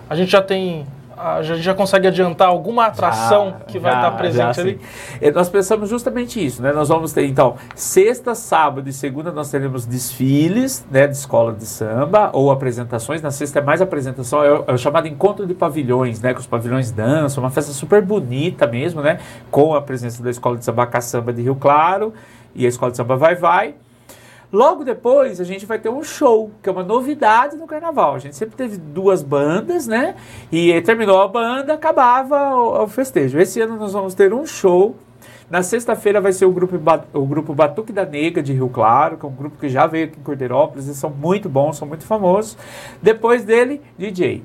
[0.09, 0.85] A gente já tem.
[1.17, 4.81] A gente já consegue adiantar alguma atração Já, que vai já, estar presente ali?
[5.21, 6.73] E nós pensamos justamente isso, né?
[6.73, 11.65] Nós vamos ter, então, sexta, sábado e segunda nós teremos desfiles, né, de escola de
[11.65, 13.21] samba ou apresentações.
[13.21, 16.33] Na sexta é mais apresentação, é o, é o chamado encontro de pavilhões, né?
[16.33, 19.19] Que os pavilhões dançam, uma festa super bonita mesmo, né?
[19.49, 22.13] Com a presença da escola de samba Caçamba de Rio Claro
[22.53, 23.75] e a escola de samba Vai Vai.
[24.51, 28.15] Logo depois, a gente vai ter um show, que é uma novidade no carnaval.
[28.15, 30.15] A gente sempre teve duas bandas, né?
[30.51, 33.39] E terminou a banda, acabava o, o festejo.
[33.39, 34.95] Esse ano nós vamos ter um show.
[35.49, 36.79] Na sexta-feira vai ser o grupo,
[37.13, 40.05] o grupo Batuque da Nega de Rio Claro, que é um grupo que já veio
[40.05, 42.57] aqui em Cordeirópolis, eles são muito bons, são muito famosos.
[43.01, 44.43] Depois dele, DJ.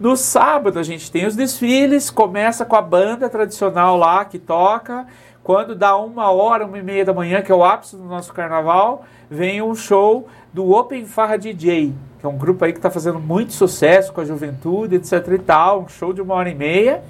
[0.00, 5.06] No sábado a gente tem os desfiles, começa com a banda tradicional lá que toca.
[5.42, 8.32] Quando dá uma hora, uma e meia da manhã, que é o ápice do nosso
[8.32, 12.90] carnaval, vem um show do Open Farra DJ, que é um grupo aí que está
[12.90, 15.82] fazendo muito sucesso com a juventude, etc e tal.
[15.82, 17.02] Um show de uma hora e meia.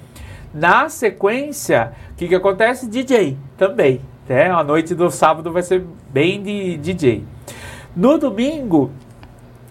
[0.51, 2.87] Na sequência, o que, que acontece?
[2.87, 4.01] DJ também.
[4.27, 4.49] Né?
[4.49, 7.23] A noite do sábado vai ser bem de DJ.
[7.95, 8.89] No domingo,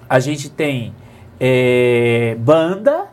[0.09, 0.95] a gente tem
[1.41, 3.09] eh, banda,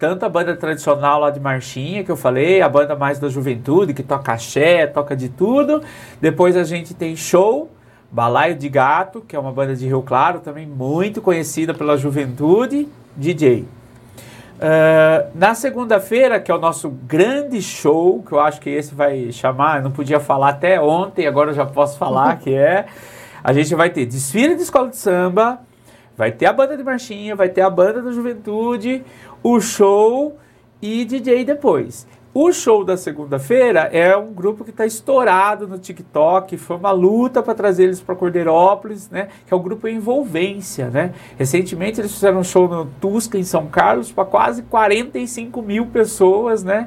[0.00, 3.92] tanto a banda tradicional lá de marchinha que eu falei, a banda mais da juventude,
[3.92, 5.82] que toca axé, toca de tudo.
[6.20, 7.70] Depois a gente tem show,
[8.10, 12.88] Balaio de Gato, que é uma banda de Rio Claro, também muito conhecida pela juventude,
[13.14, 13.68] DJ.
[14.58, 19.30] Ah, na segunda-feira, que é o nosso grande show, que eu acho que esse vai
[19.30, 22.86] chamar, eu não podia falar até ontem, agora eu já posso falar que é.
[23.44, 25.60] A gente vai ter desfile de escola de samba,
[26.14, 29.02] vai ter a banda de marchinha, vai ter a banda da juventude,
[29.42, 30.36] o show
[30.80, 32.06] e DJ depois.
[32.32, 37.42] O show da segunda-feira é um grupo que está estourado no TikTok, foi uma luta
[37.42, 39.26] para trazer eles para Cordeirópolis, né?
[39.44, 41.12] Que é o grupo Envolvência, né?
[41.36, 46.62] Recentemente eles fizeram um show no Tusca, em São Carlos, para quase 45 mil pessoas,
[46.62, 46.86] né?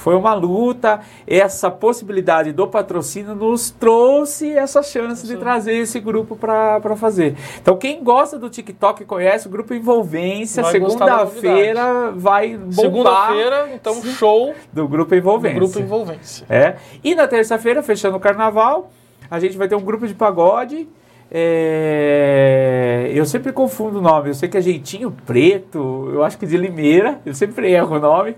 [0.00, 1.00] Foi uma luta.
[1.26, 7.36] Essa possibilidade do patrocínio nos trouxe essa chance de trazer esse grupo para fazer.
[7.60, 10.64] Então, quem gosta do TikTok conhece o grupo Envolvência.
[10.64, 12.74] Segunda-feira vai bombar.
[12.74, 15.60] Segunda-feira, então, show do grupo Envolvência.
[15.60, 16.46] Do grupo Envolvência.
[16.48, 16.76] É.
[17.04, 18.90] E na terça-feira, fechando o carnaval,
[19.30, 20.88] a gente vai ter um grupo de pagode.
[21.32, 23.08] É...
[23.14, 24.30] eu sempre confundo o nome.
[24.30, 28.00] Eu sei que é Jeitinho Preto, eu acho que de Limeira, eu sempre erro o
[28.00, 28.34] nome.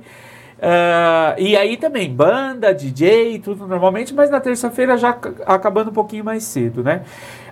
[0.62, 5.10] Uh, e aí também, banda, DJ, tudo normalmente, mas na terça-feira já
[5.44, 7.02] acabando um pouquinho mais cedo, né?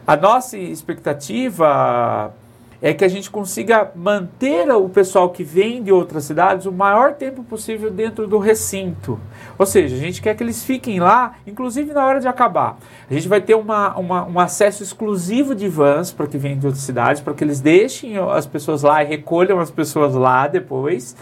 [0.06, 2.32] A nossa expectativa
[2.80, 7.14] é que a gente consiga manter o pessoal que vem de outras cidades o maior
[7.14, 9.18] tempo possível dentro do recinto.
[9.58, 12.78] Ou seja, a gente quer que eles fiquem lá, inclusive na hora de acabar.
[13.10, 16.64] A gente vai ter uma, uma um acesso exclusivo de vans para que vêm de
[16.64, 21.16] outras cidades, para que eles deixem as pessoas lá e recolham as pessoas lá depois.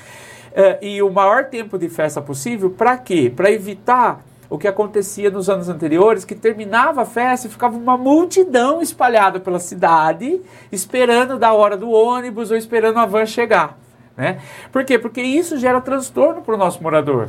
[0.59, 3.33] Uh, e o maior tempo de festa possível, para quê?
[3.35, 7.97] Para evitar o que acontecia nos anos anteriores, que terminava a festa e ficava uma
[7.97, 10.41] multidão espalhada pela cidade,
[10.73, 13.79] esperando da hora do ônibus ou esperando a van chegar.
[14.17, 14.41] Né?
[14.73, 14.99] Por quê?
[14.99, 17.29] Porque isso gera transtorno para o nosso morador.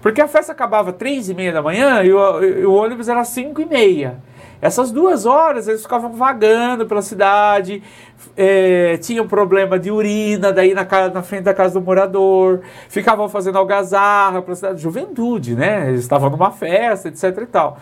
[0.00, 3.24] Porque a festa acabava três e meia da manhã e o, e o ônibus era
[3.24, 4.16] cinco e meia.
[4.60, 7.82] Essas duas horas eles ficavam vagando pela cidade,
[8.36, 13.56] é, tinham problema de urina daí na, na frente da casa do morador, ficavam fazendo
[13.56, 15.88] algazarra para a cidade, juventude, né?
[15.88, 17.78] Eles estavam numa festa, etc e tal.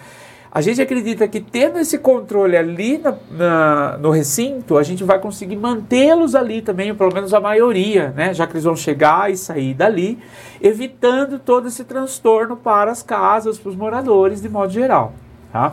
[0.51, 5.19] A gente acredita que tendo esse controle ali na, na, no recinto, a gente vai
[5.19, 8.33] conseguir mantê-los ali também, pelo menos a maioria, né?
[8.33, 10.19] Já que eles vão chegar e sair dali,
[10.61, 15.13] evitando todo esse transtorno para as casas, para os moradores de modo geral,
[15.53, 15.73] tá?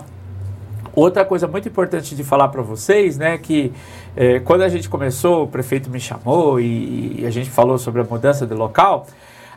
[0.96, 3.74] Outra coisa muito importante de falar para vocês, né, que
[4.16, 8.00] é, quando a gente começou, o prefeito me chamou e, e, a gente falou sobre
[8.00, 9.06] a mudança de local,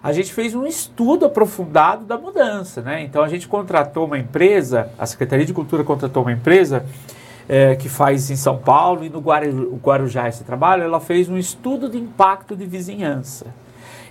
[0.02, 3.02] a gente fez um estudo aprofundado da mudança, né?
[3.02, 6.84] Então a gente contratou uma empresa, a Secretaria de Cultura contratou uma empresa
[7.48, 11.88] é, que faz em São Paulo e no Guarujá esse trabalho, ela fez um estudo
[11.88, 13.46] de impacto de vizinhança.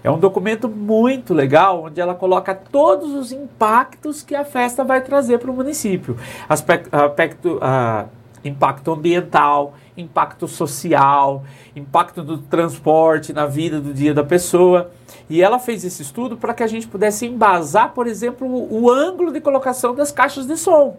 [0.03, 5.01] É um documento muito legal, onde ela coloca todos os impactos que a festa vai
[5.01, 6.17] trazer para o município.
[6.47, 8.07] Aspecto, aspecto, uh,
[8.43, 11.43] impacto ambiental, impacto social,
[11.75, 14.91] impacto do transporte na vida do dia da pessoa.
[15.29, 19.31] E ela fez esse estudo para que a gente pudesse embasar, por exemplo, o ângulo
[19.31, 20.97] de colocação das caixas de som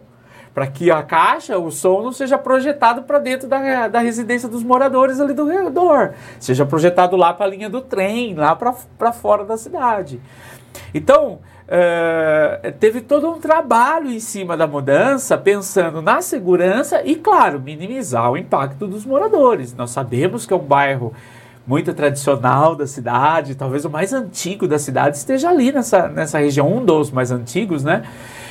[0.59, 4.61] para que a caixa, o som não seja projetado para dentro da, da residência dos
[4.61, 9.45] moradores ali do redor, seja projetado lá para a linha do trem, lá para fora
[9.45, 10.19] da cidade.
[10.93, 17.57] Então, é, teve todo um trabalho em cima da mudança, pensando na segurança e, claro,
[17.61, 19.73] minimizar o impacto dos moradores.
[19.73, 21.13] Nós sabemos que é um bairro
[21.69, 26.67] muito tradicional da cidade, talvez o mais antigo da cidade esteja ali nessa, nessa região,
[26.67, 28.09] um dos mais antigos, né?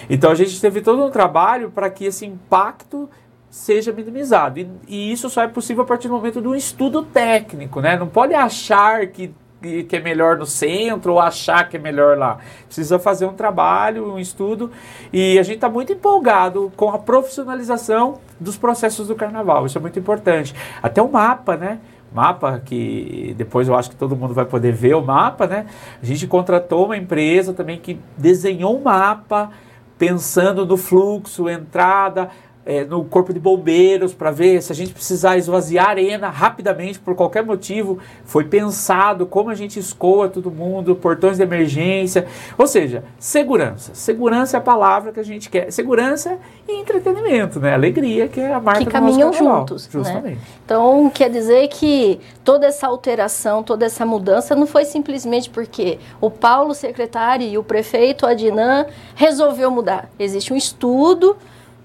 [0.09, 3.11] Então a gente teve todo um trabalho para que esse impacto
[3.51, 4.61] seja minimizado.
[4.61, 7.97] E, e, isso só é possível a partir do momento um estudo técnico, né?
[7.97, 12.39] Não pode achar que, que é melhor no centro ou achar que é melhor lá.
[12.67, 14.71] Precisa fazer um trabalho, um estudo.
[15.13, 19.67] E a gente está muito empolgado com a profissionalização dos processos do carnaval.
[19.67, 20.55] Isso é muito importante.
[20.81, 21.81] Até o mapa, né?
[22.13, 25.67] Mapa que depois eu acho que todo mundo vai poder ver o mapa, né?
[26.03, 29.51] A gente contratou uma empresa também que desenhou um mapa
[29.99, 32.31] pensando no fluxo, entrada,
[32.69, 36.99] é, no corpo de bombeiros para ver se a gente precisar esvaziar a arena rapidamente
[36.99, 37.99] por qualquer motivo.
[38.27, 42.27] Foi pensado como a gente escoa todo mundo, portões de emergência.
[42.59, 43.95] Ou seja, segurança.
[43.95, 45.73] Segurança é a palavra que a gente quer.
[45.73, 46.37] Segurança
[46.69, 47.73] e entretenimento, né?
[47.73, 49.87] Alegria, que é a marca que caminham juntos.
[49.87, 49.91] Né?
[49.91, 50.37] Justamente.
[50.37, 50.43] Né?
[50.63, 56.31] Então, quer dizer que toda essa alteração, toda essa mudança não foi simplesmente porque o
[56.31, 60.11] Paulo, secretário, e o prefeito Adnan resolveu mudar.
[60.19, 61.35] Existe um estudo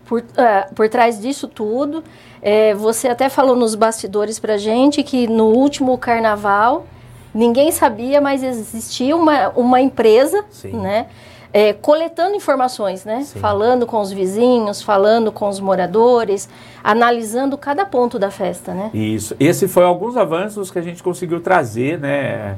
[0.06, 2.04] por, uh, por trás disso tudo.
[2.42, 6.86] É, você até falou nos bastidores para gente que no último carnaval
[7.34, 10.74] ninguém sabia, mas existia uma, uma empresa, Sim.
[10.74, 11.08] né?
[11.56, 13.24] É, coletando informações, né?
[13.24, 13.40] Sim.
[13.40, 16.50] Falando com os vizinhos, falando com os moradores,
[16.84, 18.90] analisando cada ponto da festa, né?
[18.92, 19.36] Isso.
[19.40, 22.58] Esse foi alguns avanços que a gente conseguiu trazer, né?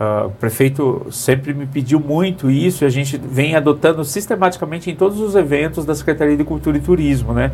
[0.00, 4.96] Uh, o prefeito sempre me pediu muito isso e a gente vem adotando sistematicamente em
[4.96, 7.52] todos os eventos da Secretaria de Cultura e Turismo, né?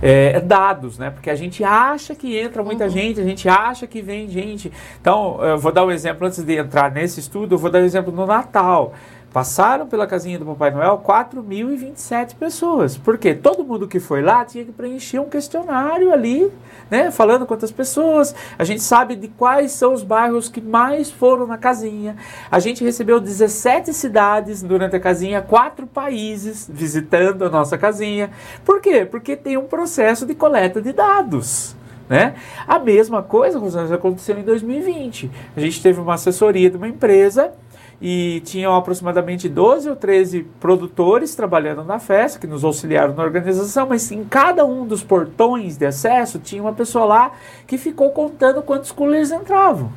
[0.00, 1.10] É, é dados, né?
[1.10, 2.90] Porque a gente acha que entra muita uhum.
[2.90, 4.72] gente, a gente acha que vem gente.
[5.00, 7.84] Então, eu vou dar um exemplo antes de entrar nesse estudo, eu vou dar um
[7.84, 8.94] exemplo no Natal.
[9.32, 12.96] Passaram pela casinha do Papai Noel 4.027 pessoas.
[12.96, 16.50] Porque todo mundo que foi lá tinha que preencher um questionário ali,
[16.90, 17.12] né?
[17.12, 18.34] Falando quantas pessoas.
[18.58, 22.16] A gente sabe de quais são os bairros que mais foram na casinha.
[22.50, 28.30] A gente recebeu 17 cidades durante a casinha, quatro países visitando a nossa casinha.
[28.64, 29.06] Por quê?
[29.08, 31.76] Porque tem um processo de coleta de dados.
[32.08, 32.34] Né?
[32.66, 33.60] A mesma coisa,
[33.94, 35.30] aconteceu em 2020.
[35.56, 37.52] A gente teve uma assessoria de uma empresa
[38.00, 43.86] e tinham aproximadamente 12 ou 13 produtores trabalhando na festa, que nos auxiliaram na organização,
[43.88, 47.32] mas em cada um dos portões de acesso tinha uma pessoa lá
[47.66, 49.92] que ficou contando quantos coolers entravam.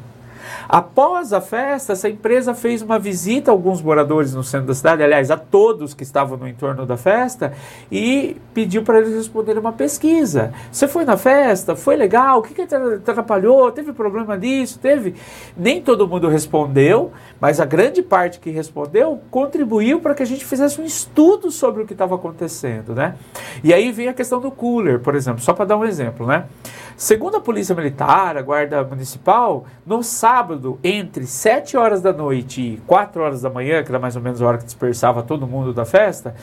[0.67, 5.03] Após a festa, essa empresa fez uma visita a alguns moradores no centro da cidade,
[5.03, 7.53] aliás, a todos que estavam no entorno da festa,
[7.91, 10.53] e pediu para eles responderem uma pesquisa.
[10.71, 11.75] Você foi na festa?
[11.75, 12.39] Foi legal?
[12.39, 13.71] O que, que atrapalhou?
[13.71, 14.79] Teve problema disso?
[14.79, 15.15] Teve?
[15.55, 20.45] Nem todo mundo respondeu, mas a grande parte que respondeu contribuiu para que a gente
[20.45, 23.15] fizesse um estudo sobre o que estava acontecendo, né?
[23.63, 26.45] E aí vem a questão do cooler, por exemplo, só para dar um exemplo, né?
[26.95, 32.77] Segundo a Polícia Militar, a Guarda Municipal, no sábado, entre 7 horas da noite e
[32.85, 35.73] 4 horas da manhã, que era mais ou menos a hora que dispersava todo mundo
[35.73, 36.35] da festa,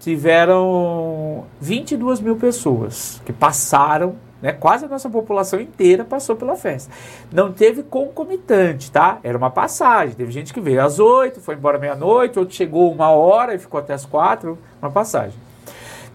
[0.00, 6.90] tiveram 22 mil pessoas que passaram, né, quase a nossa população inteira passou pela festa.
[7.30, 9.18] Não teve concomitante, tá?
[9.22, 10.14] Era uma passagem.
[10.14, 13.80] Teve gente que veio às 8, foi embora meia-noite, outro chegou uma hora e ficou
[13.80, 15.47] até as 4, uma passagem.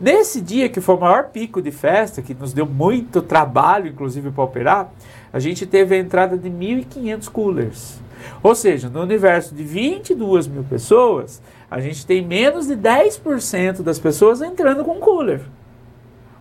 [0.04, 4.32] Nesse dia, que foi o maior pico de festa, que nos deu muito trabalho, inclusive,
[4.32, 4.94] para operar,
[5.32, 8.02] a gente teve a entrada de 1.500 coolers.
[8.44, 13.98] Ou seja, no universo de 22 mil pessoas, a gente tem menos de 10% das
[13.98, 15.40] pessoas entrando com cooler.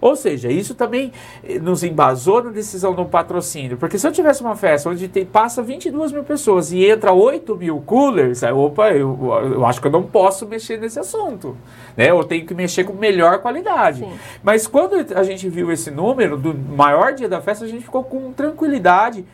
[0.03, 1.13] Ou seja, isso também
[1.45, 3.77] eh, nos embasou na decisão do patrocínio.
[3.77, 7.57] Porque se eu tivesse uma festa onde tem, passa 22 mil pessoas e entra 8
[7.57, 9.17] mil coolers, aí, opa, eu,
[9.55, 11.57] eu acho que eu não posso mexer nesse assunto.
[11.97, 12.11] Né?
[12.11, 14.01] Eu tenho que mexer com melhor qualidade.
[14.01, 14.13] Sim.
[14.43, 18.03] Mas quando a gente viu esse número do maior dia da festa, a gente ficou
[18.03, 19.25] com tranquilidade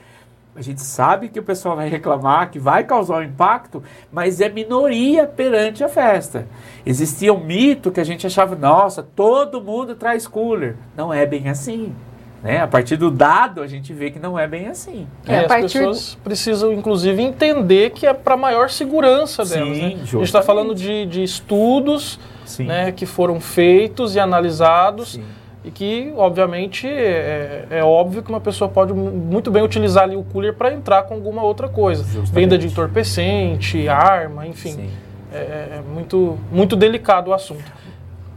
[0.59, 4.49] a gente sabe que o pessoal vai reclamar, que vai causar um impacto, mas é
[4.49, 6.49] minoria perante a festa.
[6.85, 10.75] Existia um mito que a gente achava, nossa, todo mundo traz cooler.
[10.97, 11.95] Não é bem assim.
[12.43, 12.61] Né?
[12.61, 15.07] A partir do dado, a gente vê que não é bem assim.
[15.29, 19.77] É, é as pessoas precisam, inclusive, entender que é para maior segurança delas.
[19.77, 20.01] Sim, né?
[20.03, 22.19] A gente está falando de, de estudos
[22.59, 25.13] né, que foram feitos e analisados.
[25.13, 25.25] Sim
[25.69, 30.23] e que, obviamente, é, é, óbvio que uma pessoa pode muito bem utilizar ali o
[30.23, 32.03] cooler para entrar com alguma outra coisa.
[32.03, 32.33] Justamente.
[32.33, 34.89] Venda de entorpecente, arma, enfim.
[35.31, 35.41] É, é,
[35.77, 37.71] é, muito, muito delicado o assunto.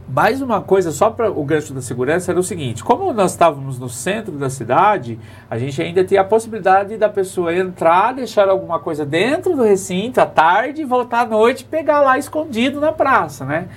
[0.06, 3.78] Mais uma coisa, só para o gancho da segurança, era o seguinte: como nós estávamos
[3.78, 5.18] no centro da cidade,
[5.48, 10.20] a gente ainda tinha a possibilidade da pessoa entrar, deixar alguma coisa dentro do recinto
[10.20, 13.68] à tarde, voltar à noite e pegar lá escondido na praça, né?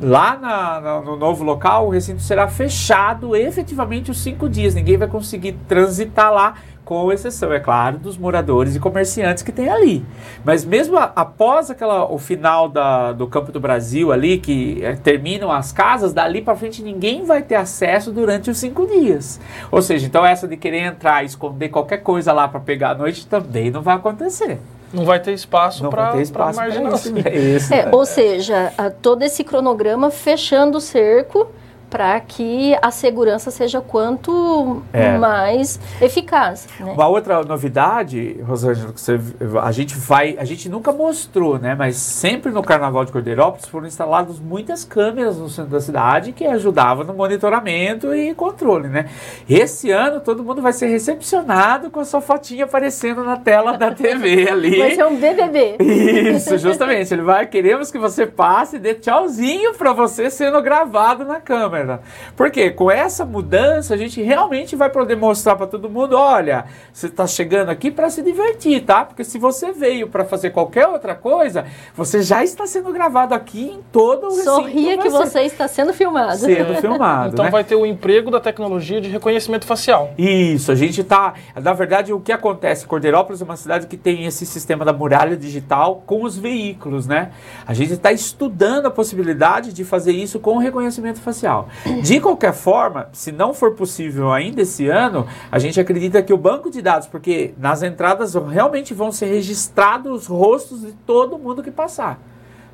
[0.00, 4.74] Lá na, na, no novo local, o recinto será fechado efetivamente os cinco dias.
[4.74, 6.54] Ninguém vai conseguir transitar lá,
[6.88, 10.02] com exceção, é claro, dos moradores e comerciantes que tem ali.
[10.42, 14.94] Mas mesmo a, após aquela, o final da, do Campo do Brasil ali, que é,
[14.94, 19.38] terminam as casas, dali para frente ninguém vai ter acesso durante os cinco dias.
[19.70, 22.94] Ou seja, então essa de querer entrar e esconder qualquer coisa lá para pegar à
[22.94, 24.58] noite também não vai acontecer.
[24.92, 26.14] Não vai ter espaço para
[26.52, 27.12] marginação.
[27.24, 28.72] É isso, é, ou seja,
[29.02, 31.48] todo esse cronograma fechando o cerco
[31.90, 35.16] para que a segurança seja quanto é.
[35.16, 36.68] mais eficaz.
[36.78, 36.92] Né?
[36.92, 39.18] Uma outra novidade, Rosângela, que você,
[39.62, 41.74] a gente vai, a gente nunca mostrou, né?
[41.74, 46.44] Mas sempre no Carnaval de Cordeirópolis foram instaladas muitas câmeras no centro da cidade que
[46.44, 49.06] ajudavam no monitoramento e controle, né?
[49.48, 53.92] Esse ano todo mundo vai ser recepcionado com a sua fotinha aparecendo na tela da
[53.92, 54.78] TV ali.
[54.78, 55.76] Vai ser um BBB.
[55.80, 57.12] Isso, justamente.
[57.12, 61.77] Ele vai, queremos que você passe e dê tchauzinho para você sendo gravado na câmera
[61.78, 62.00] câmera.
[62.36, 67.06] Porque com essa mudança a gente realmente vai poder mostrar para todo mundo, olha, você
[67.06, 69.04] está chegando aqui para se divertir, tá?
[69.04, 71.64] Porque se você veio para fazer qualquer outra coisa,
[71.94, 76.38] você já está sendo gravado aqui em todo o Sorria que você está sendo filmado.
[76.38, 77.32] Sendo filmado.
[77.32, 77.50] então né?
[77.50, 80.12] vai ter o emprego da tecnologia de reconhecimento facial.
[80.18, 82.86] Isso, a gente está, na verdade, o que acontece?
[82.86, 87.30] Cordeirópolis é uma cidade que tem esse sistema da muralha digital com os veículos, né?
[87.66, 91.67] A gente está estudando a possibilidade de fazer isso com o reconhecimento facial.
[92.02, 96.38] De qualquer forma, se não for possível ainda esse ano, a gente acredita que o
[96.38, 101.62] banco de dados, porque nas entradas realmente vão ser registrados os rostos de todo mundo
[101.62, 102.20] que passar.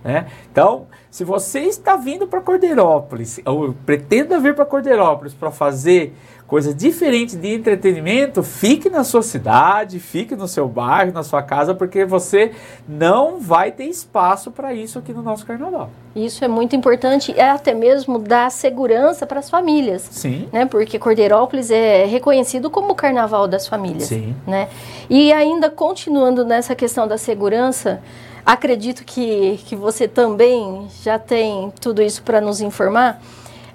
[0.04, 0.26] Né?
[0.52, 6.14] Então, se você está vindo para Cordeirópolis, ou pretenda vir para Cordeirópolis para fazer
[6.46, 11.74] coisa diferente de entretenimento, fique na sua cidade, fique no seu bairro, na sua casa,
[11.74, 12.52] porque você
[12.86, 15.90] não vai ter espaço para isso aqui no nosso carnaval.
[16.14, 20.06] Isso é muito importante, é até mesmo dar segurança para as famílias.
[20.10, 20.48] Sim.
[20.52, 20.66] Né?
[20.66, 24.04] Porque Cordeirópolis é reconhecido como o carnaval das famílias.
[24.04, 24.34] Sim.
[24.46, 24.68] Né?
[25.08, 28.00] E ainda continuando nessa questão da segurança,
[28.44, 33.20] acredito que, que você também já tem tudo isso para nos informar.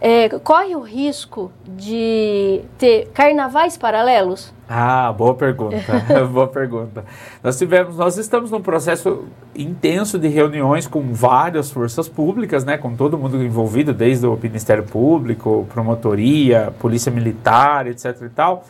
[0.02, 4.54] É, corre o risco de ter carnavais paralelos?
[4.68, 5.78] Ah, boa pergunta.
[6.32, 7.04] boa pergunta.
[7.44, 12.96] Nós tivemos, nós estamos num processo intenso de reuniões com várias forças públicas, né, com
[12.96, 18.22] todo mundo envolvido, desde o Ministério Público, promotoria, polícia militar, etc.
[18.22, 18.66] e tal.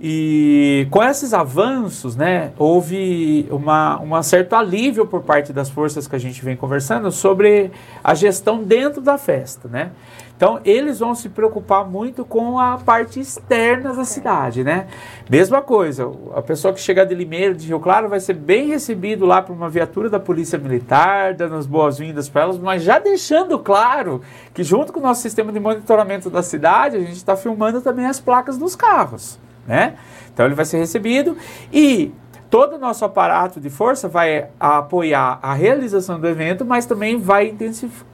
[0.00, 6.16] E com esses avanços, né, houve uma, um certo alívio por parte das forças que
[6.16, 7.70] a gente vem conversando sobre
[8.02, 9.92] a gestão dentro da festa, né?
[10.36, 14.88] Então, eles vão se preocupar muito com a parte externa da cidade, né?
[15.30, 19.24] Mesma coisa, a pessoa que chegar de Limeiro, de Rio Claro, vai ser bem recebido
[19.24, 23.60] lá por uma viatura da Polícia Militar, dando as boas-vindas para elas, mas já deixando
[23.60, 24.22] claro
[24.52, 28.06] que junto com o nosso sistema de monitoramento da cidade, a gente está filmando também
[28.06, 29.94] as placas dos carros, né?
[30.32, 31.36] Então, ele vai ser recebido
[31.72, 32.12] e
[32.50, 37.50] todo o nosso aparato de força vai apoiar a realização do evento, mas também vai
[37.50, 38.13] intensificar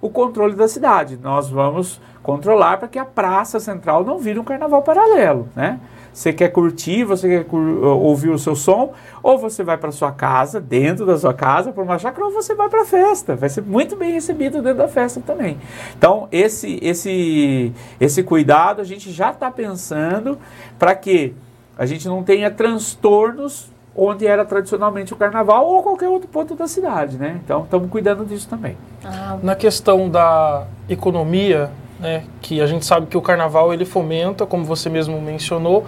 [0.00, 1.18] o controle da cidade.
[1.22, 5.80] Nós vamos controlar para que a praça central não vire um carnaval paralelo, né?
[6.12, 8.92] Você quer curtir, você quer cur ouvir o seu som,
[9.22, 12.56] ou você vai para sua casa, dentro da sua casa, para uma chácara, ou você
[12.56, 13.36] vai para a festa.
[13.36, 15.58] Vai ser muito bem recebido dentro da festa também.
[15.96, 20.36] Então, esse, esse, esse cuidado a gente já está pensando
[20.76, 21.34] para que
[21.78, 23.70] a gente não tenha transtornos
[24.00, 27.40] onde era tradicionalmente o carnaval ou qualquer outro ponto da cidade, né?
[27.44, 28.76] Então estamos cuidando disso também.
[29.04, 29.36] Ah.
[29.42, 31.68] Na questão da economia,
[31.98, 35.84] né, que a gente sabe que o carnaval ele fomenta, como você mesmo mencionou,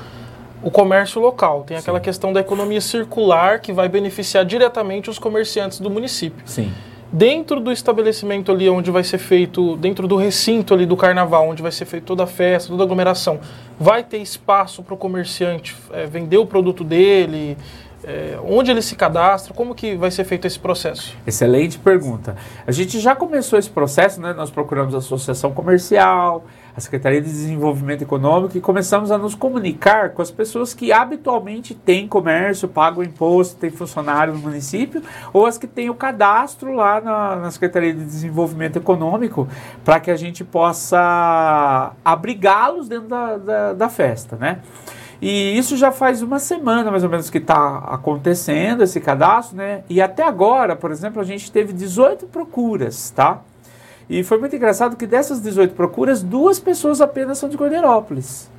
[0.61, 1.63] o comércio local.
[1.63, 2.05] Tem aquela Sim.
[2.05, 6.43] questão da economia circular que vai beneficiar diretamente os comerciantes do município.
[6.45, 6.73] Sim.
[7.13, 11.63] Dentro do estabelecimento ali onde vai ser feito, dentro do recinto ali do carnaval, onde
[11.63, 13.41] vai ser feita toda a festa, toda a aglomeração,
[13.79, 17.57] vai ter espaço para o comerciante é, vender o produto dele,
[18.03, 19.53] é, onde ele se cadastra?
[19.53, 21.17] Como que vai ser feito esse processo?
[21.27, 22.37] Excelente pergunta.
[22.67, 24.33] A gente já começou esse processo, né?
[24.33, 26.45] Nós procuramos a associação comercial,
[26.75, 31.75] a Secretaria de Desenvolvimento Econômico e começamos a nos comunicar com as pessoas que habitualmente
[31.75, 37.01] têm comércio, pagam imposto, têm funcionário no município, ou as que têm o cadastro lá
[37.01, 39.47] na, na Secretaria de Desenvolvimento Econômico,
[39.85, 44.61] para que a gente possa abrigá-los dentro da, da, da festa, né?
[45.21, 49.83] E isso já faz uma semana mais ou menos que está acontecendo esse cadastro, né?
[49.89, 53.41] E até agora, por exemplo, a gente teve 18 procuras, tá?
[54.09, 58.51] E foi muito engraçado que dessas 18 procuras, duas pessoas apenas são de Cordeirópolis.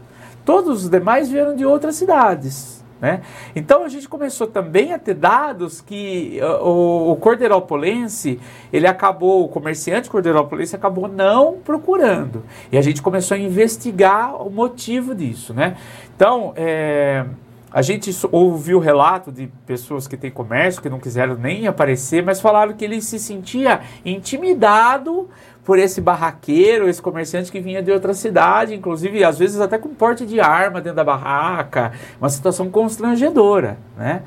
[0.45, 2.80] Todos os demais vieram de outras cidades.
[3.01, 3.21] Né?
[3.55, 8.39] Então a gente começou também a ter dados que uh, o, o cordeiropolense,
[8.71, 12.43] ele acabou, o comerciante cordeiropolense acabou não procurando.
[12.71, 15.51] E a gente começou a investigar o motivo disso.
[15.51, 15.75] Né?
[16.15, 17.25] Então, é,
[17.71, 22.41] a gente ouviu relato de pessoas que têm comércio, que não quiseram nem aparecer, mas
[22.41, 25.29] falaram que ele se sentia intimidado
[25.63, 29.89] por esse barraqueiro, esse comerciante que vinha de outra cidade, inclusive às vezes até com
[29.89, 34.23] porte de arma dentro da barraca, uma situação constrangedora, né?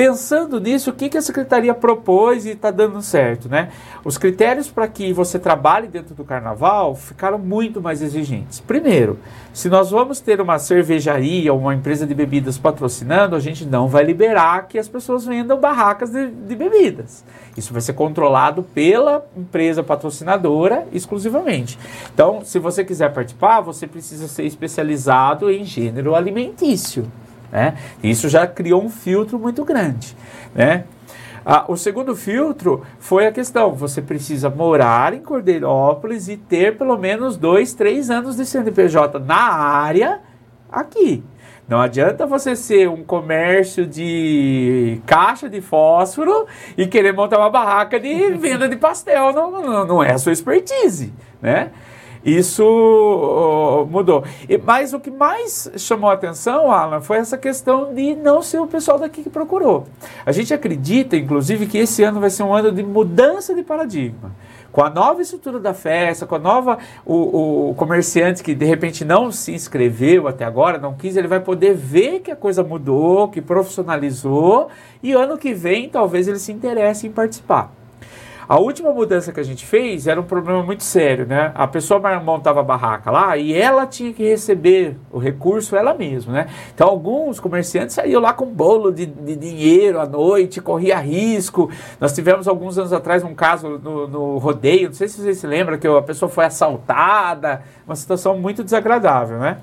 [0.00, 3.68] Pensando nisso, o que, que a secretaria propôs e está dando certo, né?
[4.02, 8.60] Os critérios para que você trabalhe dentro do carnaval ficaram muito mais exigentes.
[8.60, 9.18] Primeiro,
[9.52, 13.88] se nós vamos ter uma cervejaria ou uma empresa de bebidas patrocinando, a gente não
[13.88, 17.22] vai liberar que as pessoas vendam barracas de, de bebidas.
[17.54, 21.78] Isso vai ser controlado pela empresa patrocinadora exclusivamente.
[22.14, 27.06] Então, se você quiser participar, você precisa ser especializado em gênero alimentício.
[27.50, 27.76] Né?
[28.02, 30.16] Isso já criou um filtro muito grande.
[30.54, 30.84] Né?
[31.44, 36.96] Ah, o segundo filtro foi a questão: você precisa morar em Cordeirópolis e ter pelo
[36.98, 40.20] menos dois, três anos de CNPJ na área
[40.70, 41.24] aqui.
[41.70, 46.46] Não adianta você ser um comércio de caixa de fósforo
[46.76, 49.32] e querer montar uma barraca de venda de pastel.
[49.32, 51.70] Não, não, não é a sua expertise, né?
[52.24, 54.24] Isso mudou.
[54.48, 58.60] E, mas o que mais chamou a atenção, Alan, foi essa questão de não ser
[58.60, 59.86] o pessoal daqui que procurou.
[60.24, 64.32] A gente acredita, inclusive, que esse ano vai ser um ano de mudança de paradigma.
[64.70, 66.78] Com a nova estrutura da festa, com a nova.
[67.04, 71.40] O, o comerciante que de repente não se inscreveu até agora, não quis, ele vai
[71.40, 74.68] poder ver que a coisa mudou, que profissionalizou,
[75.02, 77.79] e ano que vem talvez ele se interesse em participar.
[78.50, 81.52] A última mudança que a gente fez era um problema muito sério, né?
[81.54, 86.32] A pessoa montava a barraca lá e ela tinha que receber o recurso ela mesma,
[86.32, 86.46] né?
[86.74, 91.70] Então alguns comerciantes saíam lá com bolo de, de dinheiro à noite, corria risco.
[92.00, 95.46] Nós tivemos alguns anos atrás um caso no, no rodeio, não sei se vocês se
[95.46, 99.58] lembram, que a pessoa foi assaltada, uma situação muito desagradável, né?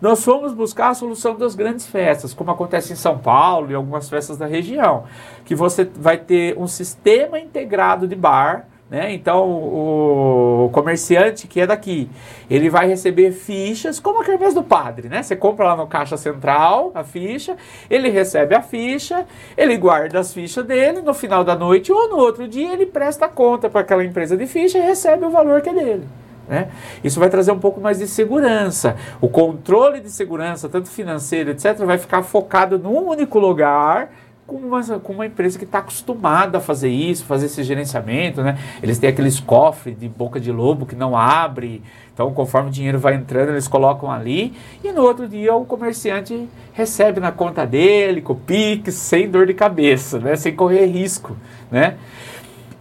[0.00, 4.10] Nós fomos buscar a solução das grandes festas, como acontece em São Paulo e algumas
[4.10, 5.04] festas da região,
[5.44, 9.12] que você vai ter um sistema integrado de bar, né?
[9.12, 12.10] Então, o comerciante que é daqui,
[12.48, 15.22] ele vai receber fichas, como a kermesse do padre, né?
[15.22, 17.56] Você compra lá no caixa central a ficha,
[17.90, 19.26] ele recebe a ficha,
[19.56, 23.28] ele guarda as fichas dele, no final da noite ou no outro dia ele presta
[23.28, 26.08] conta para aquela empresa de ficha e recebe o valor que é dele.
[26.48, 26.68] Né?
[27.04, 28.96] Isso vai trazer um pouco mais de segurança.
[29.20, 34.10] O controle de segurança, tanto financeiro, etc., vai ficar focado num único lugar
[34.52, 38.42] com uma, com uma empresa que está acostumada a fazer isso, fazer esse gerenciamento.
[38.42, 38.58] Né?
[38.82, 41.82] Eles têm aqueles cofres de boca de lobo que não abre.
[42.12, 44.52] Então, conforme o dinheiro vai entrando, eles colocam ali.
[44.84, 49.46] E no outro dia, o comerciante recebe na conta dele, com o Pix, sem dor
[49.46, 50.36] de cabeça, né?
[50.36, 51.36] sem correr risco.
[51.70, 51.96] Né?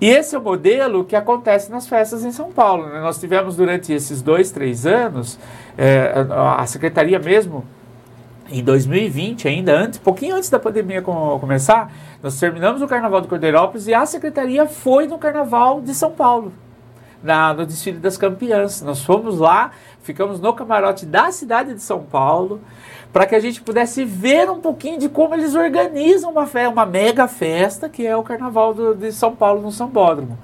[0.01, 2.87] E esse é o modelo que acontece nas festas em São Paulo.
[2.87, 2.99] Né?
[2.99, 5.39] Nós tivemos durante esses dois, três anos,
[5.77, 6.11] é,
[6.57, 7.63] a secretaria mesmo,
[8.51, 11.91] em 2020, ainda antes, pouquinho antes da pandemia começar,
[12.21, 16.51] nós terminamos o Carnaval do Cordeirópolis e a secretaria foi no Carnaval de São Paulo,
[17.23, 18.81] na, no desfile das campeãs.
[18.81, 19.71] Nós fomos lá,
[20.03, 22.59] ficamos no camarote da cidade de São Paulo,
[23.11, 26.85] para que a gente pudesse ver um pouquinho de como eles organizam uma, fe uma
[26.85, 30.37] mega festa, que é o Carnaval do, de São Paulo no Sambódromo.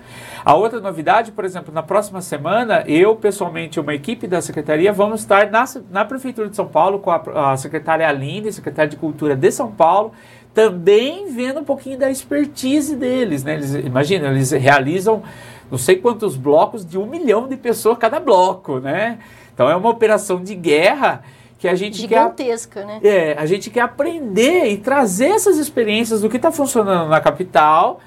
[0.43, 5.22] A outra novidade, por exemplo, na próxima semana, eu pessoalmente, uma equipe da secretaria, vamos
[5.22, 9.36] estar na, na Prefeitura de São Paulo com a, a secretária Aline, secretária de Cultura
[9.36, 10.11] de São Paulo,
[10.53, 13.43] também vendo um pouquinho da expertise deles.
[13.43, 13.55] Né?
[13.55, 15.24] Eles, imagina, eles realizam
[15.70, 19.20] não sei quantos blocos de um milhão de pessoas cada bloco, né?
[19.53, 21.24] Então é uma operação de guerra
[21.58, 22.99] que a gente gigantesca, quer, né?
[23.03, 27.99] É, a gente quer aprender e trazer essas experiências do que está funcionando na capital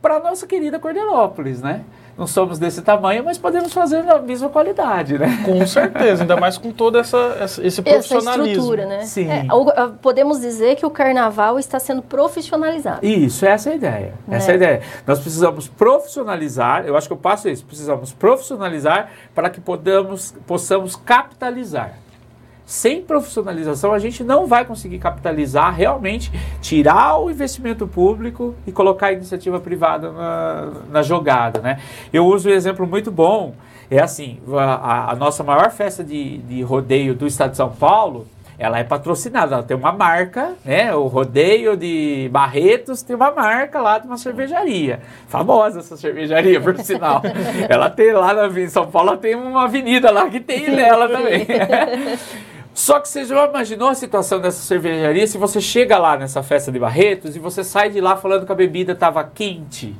[0.00, 1.84] para nossa querida Corderópolis, né?
[2.18, 5.42] Não somos desse tamanho, mas podemos fazer na mesma qualidade, né?
[5.46, 8.42] Com certeza, ainda mais com todo essa, esse profissionalismo.
[8.42, 9.06] Essa estrutura, né?
[9.06, 9.30] Sim.
[9.30, 9.46] É,
[10.02, 13.06] podemos dizer que o carnaval está sendo profissionalizado.
[13.06, 14.14] Isso, essa é a ideia.
[14.28, 14.36] Né?
[14.36, 14.82] Essa é a ideia.
[15.06, 20.94] Nós precisamos profissionalizar, eu acho que eu passo isso, precisamos profissionalizar para que podamos, possamos
[20.94, 22.01] capitalizar
[22.72, 29.08] sem profissionalização, a gente não vai conseguir capitalizar realmente, tirar o investimento público e colocar
[29.08, 31.60] a iniciativa privada na, na jogada.
[31.60, 31.78] Né?
[32.10, 33.54] Eu uso um exemplo muito bom,
[33.90, 38.26] é assim, a, a nossa maior festa de, de rodeio do estado de São Paulo,
[38.58, 40.94] ela é patrocinada, ela tem uma marca, né?
[40.94, 45.00] O rodeio de Barretos tem uma marca lá de uma cervejaria.
[45.26, 47.20] Famosa essa cervejaria, por sinal.
[47.68, 51.46] ela tem lá na, em São Paulo, tem uma avenida lá que tem nela também.
[52.74, 56.72] Só que você já imaginou a situação dessa cervejaria se você chega lá nessa festa
[56.72, 59.94] de Barretos e você sai de lá falando que a bebida estava quente?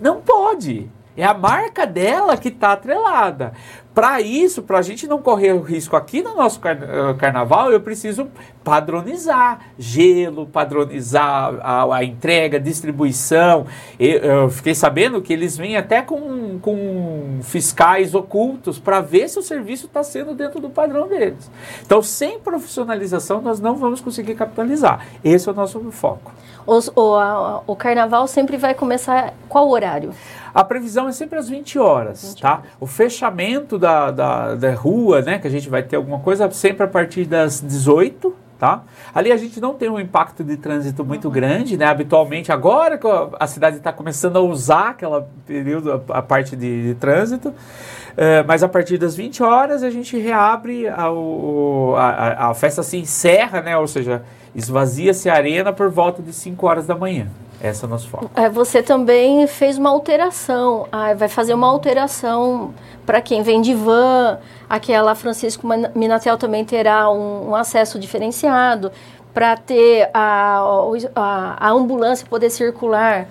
[0.00, 0.88] Não pode.
[1.16, 3.54] É a marca dela que está atrelada.
[3.96, 7.80] Para isso, para a gente não correr o risco aqui no nosso eh, carnaval, eu
[7.80, 8.28] preciso
[8.62, 13.64] padronizar gelo, padronizar a, a entrega, distribuição.
[13.98, 19.38] Eu, eu, fiquei sabendo que eles vêm até com, com fiscais ocultos para ver se
[19.38, 21.50] o serviço está sendo dentro do padrão deles.
[21.80, 25.06] Então, sem profissionalização, nós não vamos conseguir capitalizar.
[25.24, 26.34] Esse é o nosso foco.
[26.66, 30.12] O, a, o carnaval sempre vai começar qual horário?
[30.56, 32.52] A previsão é sempre às 20 horas, 20 tá?
[32.52, 32.64] Horas.
[32.80, 36.82] O fechamento da, da, da rua, né, que a gente vai ter alguma coisa, sempre
[36.82, 38.82] a partir das 18, tá?
[39.14, 41.34] Ali a gente não tem um impacto de trânsito muito uhum.
[41.34, 41.84] grande, né?
[41.84, 43.06] Habitualmente, agora que
[43.38, 47.52] a cidade está começando a usar aquela período, a, a parte de, de trânsito,
[48.16, 52.96] é, mas a partir das 20 horas a gente reabre, a, a, a festa se
[52.96, 53.76] encerra, né?
[53.76, 54.22] Ou seja,
[54.54, 57.28] esvazia-se a arena por volta de 5 horas da manhã.
[57.60, 58.30] Essa é o nosso foco.
[58.34, 63.74] É, você também fez uma alteração, ah, vai fazer uma alteração para quem vem de
[63.74, 64.38] van,
[64.68, 68.92] aquela Francisco Minatel também terá um, um acesso diferenciado
[69.32, 70.60] para ter a,
[71.14, 73.26] a, a ambulância poder circular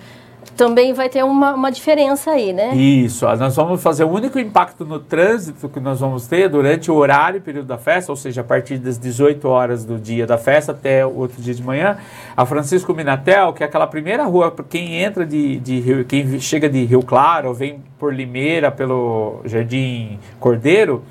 [0.56, 2.74] também vai ter uma, uma diferença aí, né?
[2.74, 6.94] Isso, nós vamos fazer o único impacto no trânsito que nós vamos ter durante o
[6.94, 10.38] horário e período da festa, ou seja, a partir das 18 horas do dia da
[10.38, 11.98] festa até o outro dia de manhã,
[12.34, 16.68] a Francisco Minatel, que é aquela primeira rua quem entra de, de Rio, quem chega
[16.68, 21.04] de Rio Claro vem por Limeira pelo Jardim Cordeiro,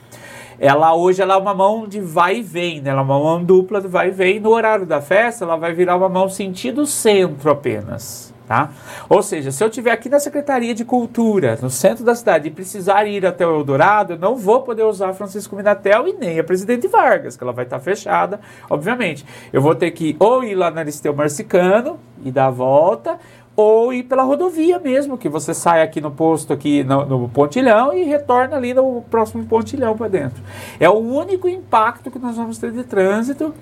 [0.59, 2.89] ela hoje ela é uma mão de vai e vem, né?
[2.89, 4.39] ela é uma mão dupla de vai e vem.
[4.39, 8.69] No horário da festa, ela vai virar uma mão sentido centro apenas Tá?
[9.09, 12.51] Ou seja, se eu estiver aqui na Secretaria de Cultura, no centro da cidade, e
[12.51, 16.43] precisar ir até o Eldorado, eu não vou poder usar Francisco Minatel e nem a
[16.43, 18.39] Presidente Vargas, que ela vai estar fechada,
[18.69, 19.25] obviamente.
[19.51, 23.19] Eu vou ter que ou ir lá na Aristeu Marcicano e dar a volta,
[23.55, 27.93] ou ir pela rodovia mesmo, que você sai aqui no posto, aqui no, no pontilhão
[27.93, 30.43] e retorna ali no próximo pontilhão para dentro.
[30.79, 33.53] É o único impacto que nós vamos ter de trânsito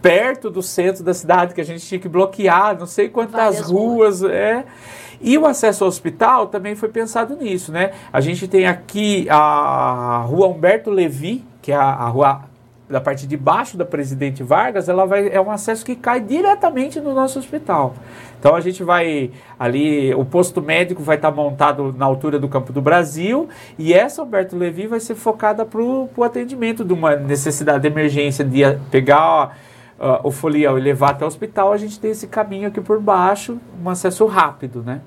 [0.00, 3.70] perto do centro da cidade, que a gente tinha que bloquear, não sei quantas Várias
[3.70, 4.64] ruas, ruas, é.
[5.20, 7.92] E o acesso ao hospital também foi pensado nisso, né?
[8.12, 12.42] A gente tem aqui a rua Humberto Levi, que é a, a rua
[12.88, 17.00] da parte de baixo da Presidente Vargas, ela vai, é um acesso que cai diretamente
[17.00, 17.94] no nosso hospital.
[18.44, 22.74] Então a gente vai ali, o posto médico vai estar montado na altura do Campo
[22.74, 27.80] do Brasil e essa Alberto Levi vai ser focada para o atendimento de uma necessidade
[27.80, 29.56] de emergência de pegar
[29.98, 31.72] uh, o folião e levar até o hospital.
[31.72, 35.00] A gente tem esse caminho aqui por baixo, um acesso rápido, né?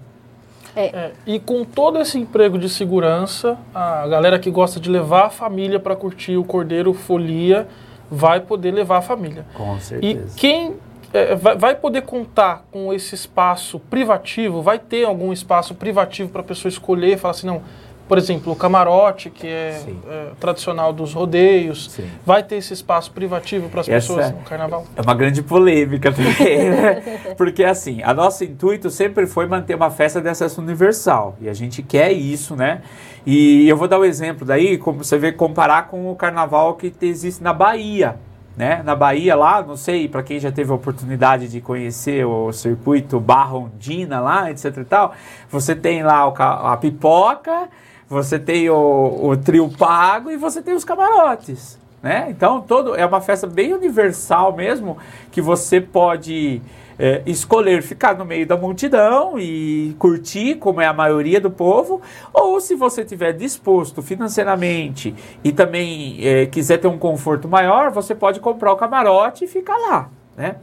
[0.75, 0.85] É.
[0.85, 5.29] É, e com todo esse emprego de segurança, a galera que gosta de levar a
[5.29, 7.67] família para curtir o Cordeiro Folia
[8.09, 9.45] vai poder levar a família.
[9.53, 10.33] Com certeza.
[10.35, 10.75] E quem
[11.13, 14.61] é, vai, vai, poder contar com esse espaço privativo?
[14.61, 17.61] Vai ter algum espaço privativo para a pessoa escolher e falar assim, não,
[18.07, 22.07] por exemplo, o camarote, que é, é tradicional dos rodeios, Sim.
[22.25, 24.85] vai ter esse espaço privativo para as pessoas no carnaval?
[24.95, 27.03] É uma grande polêmica também, né?
[27.37, 31.35] Porque assim, a nosso intuito sempre foi manter uma festa de acesso universal.
[31.41, 32.81] E a gente quer isso, né?
[33.25, 36.75] E eu vou dar o um exemplo daí, como você vê, comparar com o carnaval
[36.75, 38.15] que existe na Bahia
[38.57, 38.81] né?
[38.83, 43.19] Na Bahia lá, não sei, para quem já teve a oportunidade de conhecer o circuito
[43.19, 45.13] Barra Ondina lá, etc e tal,
[45.47, 47.69] você tem lá o, a pipoca,
[48.09, 51.77] você tem o, o trio pago e você tem os camarotes,
[52.07, 52.27] né?
[52.29, 54.97] Então, todo é uma festa bem universal mesmo,
[55.29, 56.61] que você pode
[56.97, 62.01] é, escolher ficar no meio da multidão e curtir, como é a maioria do povo,
[62.33, 68.15] ou se você estiver disposto financeiramente e também é, quiser ter um conforto maior, você
[68.15, 70.55] pode comprar o camarote e ficar lá, né?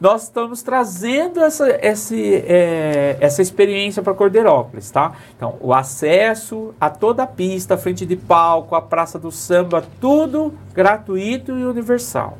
[0.00, 5.12] Nós estamos trazendo essa, essa, é, essa experiência para Cordeirópolis, tá?
[5.36, 9.84] Então, o acesso a toda a pista, a frente de palco, a praça do samba,
[10.00, 12.38] tudo gratuito e universal.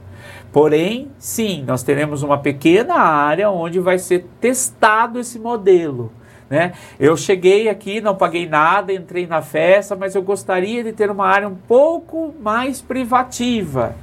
[0.50, 6.10] Porém, sim, nós teremos uma pequena área onde vai ser testado esse modelo.
[6.48, 6.72] Né?
[6.98, 11.26] Eu cheguei aqui, não paguei nada, entrei na festa, mas eu gostaria de ter uma
[11.26, 13.94] área um pouco mais privativa.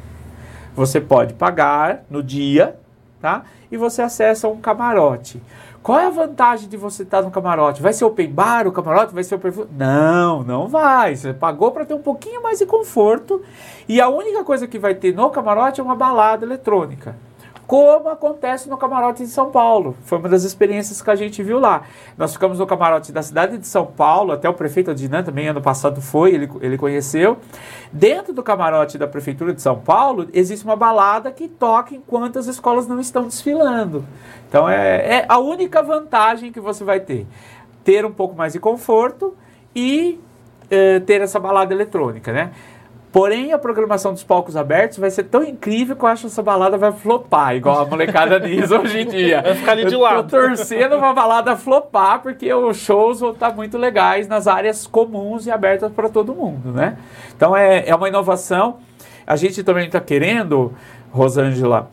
[0.76, 2.76] Você pode pagar no dia,
[3.28, 3.44] tá?
[3.70, 5.42] E você acessa um camarote.
[5.84, 7.82] Qual é a vantagem de você estar no camarote?
[7.82, 9.14] Vai ser open bar o camarote?
[9.14, 11.16] Vai ser open Não, não vai.
[11.16, 13.42] Você pagou para ter um pouquinho mais de conforto
[13.88, 17.16] e a única coisa que vai ter no camarote é uma balada eletrônica
[17.68, 19.98] como acontece no camarote de São Paulo.
[20.04, 21.84] Foi uma das experiências que a gente viu lá.
[22.18, 25.62] Nós ficamos no camarote da cidade de São Paulo, até o prefeito Adnan também ano
[25.62, 27.38] passado foi, ele, ele conheceu.
[27.92, 32.48] Dentro do camarote da prefeitura de São Paulo, existe uma balada que toca enquanto as
[32.48, 34.06] escolas não estão desfilando.
[34.48, 37.28] Então é, é a única vantagem que você vai ter.
[37.84, 39.36] Ter um pouco mais de conforto
[39.76, 40.22] e
[40.72, 42.52] é, ter essa balada eletrônica, né?
[43.18, 46.44] Porém, a programação dos palcos abertos vai ser tão incrível que eu acho que essa
[46.44, 49.42] balada vai flopar, igual a molecada diz hoje em dia.
[49.42, 50.18] Vai ficar ali de lado.
[50.18, 54.86] Eu tô torcendo uma balada flopar, porque os shows vão estar muito legais nas áreas
[54.86, 56.96] comuns e abertas para todo mundo, né?
[57.36, 58.78] Então, é, é uma inovação.
[59.26, 60.72] A gente também está querendo,
[61.12, 61.90] Rosângela,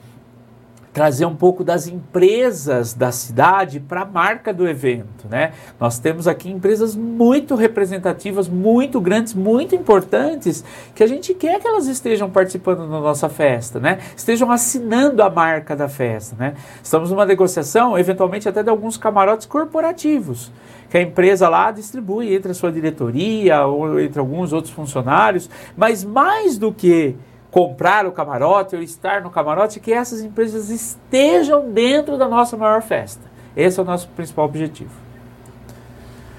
[0.94, 5.52] trazer um pouco das empresas da cidade para a marca do evento, né?
[5.78, 10.64] Nós temos aqui empresas muito representativas, muito grandes, muito importantes,
[10.94, 13.98] que a gente quer que elas estejam participando da nossa festa, né?
[14.16, 16.54] Estejam assinando a marca da festa, né?
[16.80, 20.52] Estamos numa negociação, eventualmente até de alguns camarotes corporativos,
[20.88, 26.04] que a empresa lá distribui entre a sua diretoria ou entre alguns outros funcionários, mas
[26.04, 27.16] mais do que
[27.54, 32.82] comprar o camarote ou estar no camarote, que essas empresas estejam dentro da nossa maior
[32.82, 33.22] festa.
[33.56, 34.90] Esse é o nosso principal objetivo.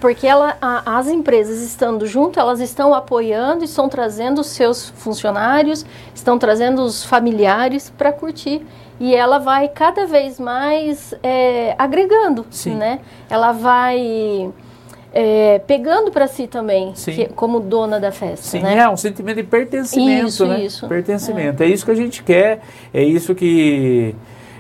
[0.02, 5.86] Porque ela, a, as empresas estando junto, elas estão apoiando, estão trazendo os seus funcionários,
[6.14, 8.68] estão trazendo os familiares para curtir.
[9.00, 12.76] E ela vai cada vez mais é, agregando, Sim.
[12.76, 13.00] né?
[13.30, 14.52] Ela vai
[15.18, 18.46] é, pegando para si também, que, como dona da festa.
[18.46, 18.80] Sim, né?
[18.80, 20.62] é um sentimento de pertencimento, isso, né?
[20.62, 20.88] Isso.
[20.90, 21.64] Pertencimento.
[21.64, 21.68] É.
[21.68, 21.70] é.
[21.70, 22.60] isso que a gente quer,
[22.94, 24.14] é isso que.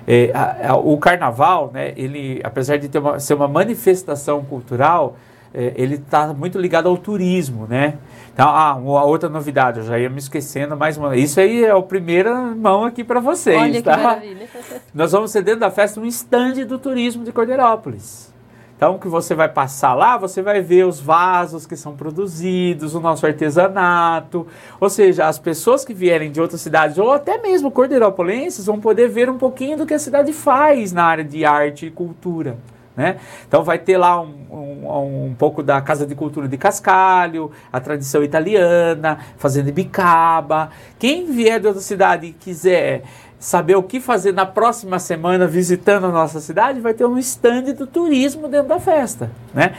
[0.07, 5.17] É, a, a, o carnaval, né, ele, apesar de uma, ser uma manifestação cultural,
[5.53, 7.95] é, ele está muito ligado ao turismo, né?
[8.33, 11.17] Então, ah, uma outra novidade, eu já ia me esquecendo mais uma.
[11.17, 13.97] Isso aí é a primeira mão aqui para vocês, Olha tá?
[13.97, 14.47] Que maravilha.
[14.93, 18.33] Nós vamos ser dentro da festa um estande do turismo de Cordeirópolis.
[18.75, 22.99] Então, que você vai passar lá, você vai ver os vasos que são produzidos, o
[22.99, 24.45] nosso artesanato.
[24.81, 29.07] Ou seja, as pessoas que vierem de outras cidades, ou até mesmo cordeirópolenses, vão poder
[29.07, 32.57] ver um pouquinho do que a cidade faz na área de arte e cultura.
[32.97, 33.17] Né?
[33.45, 37.79] Então vai ter lá um, um, um, pouco da Casa de Cultura de Cascalho, a
[37.79, 40.69] tradição italiana, fazendo bicaba.
[40.97, 43.03] Quem vier de outra cidade e quiser
[43.45, 47.73] saber o que fazer na próxima semana visitando a nossa cidade, vai ter um stand
[47.73, 49.29] do turismo dentro da festa.
[49.53, 49.75] Né?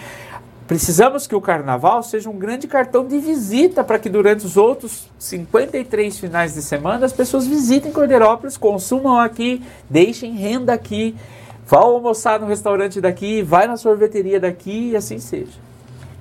[0.69, 5.09] Precisamos que o carnaval seja um grande cartão de visita para que durante os outros
[5.19, 9.61] 53 finais de semana as pessoas visitem Cordeirópolis, consumam aqui,
[9.91, 11.17] deixem renda aqui
[11.67, 15.59] Vá almoçar no restaurante daqui, vai na sorveteria daqui e assim seja.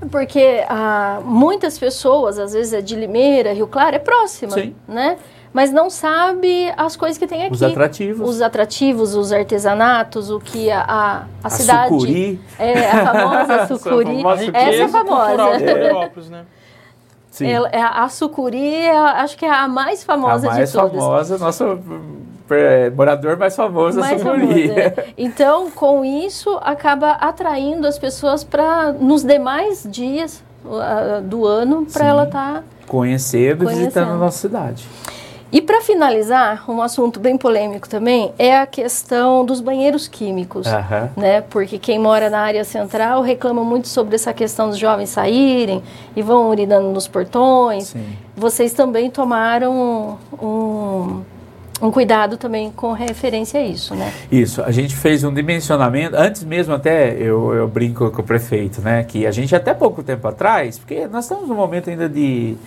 [0.09, 4.75] Porque ah, muitas pessoas, às vezes é de Limeira, Rio Claro, é próxima, Sim.
[4.87, 5.19] né?
[5.55, 7.53] Mas não sabe as coisas que tem aqui.
[7.53, 8.29] Os atrativos.
[8.29, 11.87] Os atrativos, os artesanatos, o que a, a, a, a cidade...
[11.87, 12.41] Sucuri.
[12.59, 14.23] É, a famosa sucuri.
[14.53, 15.43] Essa é famosa.
[15.65, 16.29] É.
[16.29, 16.45] né?
[17.31, 17.47] Sim.
[17.47, 20.91] É, a sucuri, é, acho que é a mais famosa a mais de todas.
[20.91, 21.79] famosa, nossa
[22.49, 24.71] é, morador mais famoso mais da Sucuri.
[24.71, 25.07] É.
[25.17, 32.05] Então, com isso, acaba atraindo as pessoas para, nos demais dias uh, do ano, para
[32.05, 32.55] ela estar...
[32.55, 34.85] Tá conhecendo, e visitando a nossa cidade.
[35.55, 41.09] E para finalizar, um assunto bem polêmico também é a questão dos banheiros químicos, uhum.
[41.15, 41.39] né?
[41.39, 45.81] Porque quem mora na área central reclama muito sobre essa questão dos jovens saírem
[46.13, 47.85] e vão urinando nos portões.
[47.85, 48.03] Sim.
[48.35, 51.21] Vocês também tomaram um,
[51.81, 54.11] um cuidado também com referência a isso, né?
[54.29, 58.81] Isso, a gente fez um dimensionamento, antes mesmo até eu, eu brinco com o prefeito,
[58.81, 59.05] né?
[59.05, 62.57] Que a gente até pouco tempo atrás, porque nós estamos num momento ainda de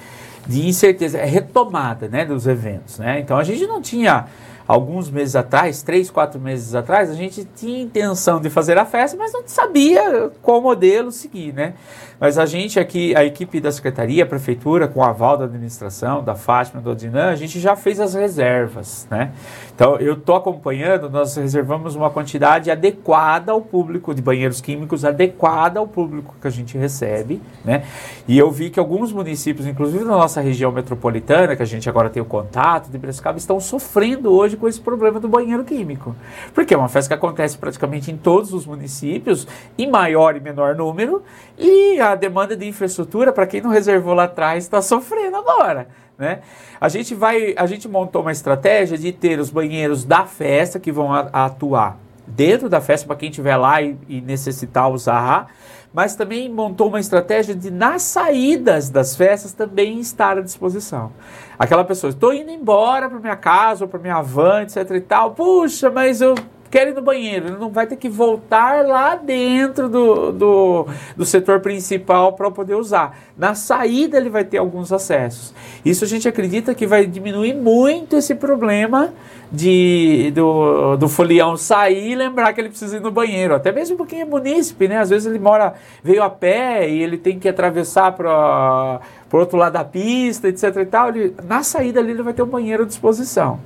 [0.48, 2.98] de incerteza, é retomada né, dos eventos.
[2.98, 3.20] Né?
[3.20, 4.24] Então a gente não tinha,
[4.68, 9.16] alguns meses atrás, três, quatro meses atrás, a gente tinha intenção de fazer a festa,
[9.16, 11.54] mas não sabia qual modelo seguir.
[11.54, 11.72] Né?
[12.20, 16.22] Mas a gente aqui, a equipe da Secretaria, a Prefeitura, com o aval da administração,
[16.22, 19.30] da Fátima, do Odinan, a gente já fez as reservas, né?
[19.72, 25.78] Então, eu estou acompanhando, nós reservamos uma quantidade adequada ao público, de banheiros químicos, adequada
[25.78, 27.84] ao público que a gente recebe, né?
[28.26, 32.10] E eu vi que alguns municípios, inclusive na nossa região metropolitana, que a gente agora
[32.10, 36.14] tem o contato de Piracicaba, estão sofrendo hoje com esse problema do banheiro químico.
[36.52, 39.46] Porque é uma festa que acontece praticamente em todos os municípios,
[39.78, 41.22] em maior e menor número,
[41.56, 45.88] e a demanda de infraestrutura, para quem não reservou lá atrás, está sofrendo agora.
[46.18, 46.40] Né?
[46.80, 50.90] A gente vai, a gente montou uma estratégia de ter os banheiros da festa que
[50.90, 51.96] vão a, a atuar
[52.28, 55.50] dentro da festa para quem estiver lá e, e, necessitar usar,
[55.92, 61.12] mas também montou uma estratégia de nas saídas das festas também estar à disposição.
[61.58, 65.32] Aquela pessoa, estou indo embora para minha casa ou para minha van, etc e tal.
[65.32, 66.34] Puxa, mas eu
[66.70, 71.24] quer ir no banheiro, ele não vai ter que voltar lá dentro do, do, do
[71.24, 73.18] setor principal para poder usar.
[73.36, 75.54] Na saída ele vai ter alguns acessos.
[75.84, 79.12] Isso a gente acredita que vai diminuir muito esse problema
[79.50, 83.54] de, do, do folião sair e lembrar que ele precisa ir no banheiro.
[83.54, 84.98] Até mesmo porque é munícipe, né?
[84.98, 89.00] Às vezes ele mora, veio a pé e ele tem que atravessar para
[89.32, 91.08] o outro lado da pista, etc e tal.
[91.08, 93.58] Ele, na saída ali ele vai ter um banheiro à disposição.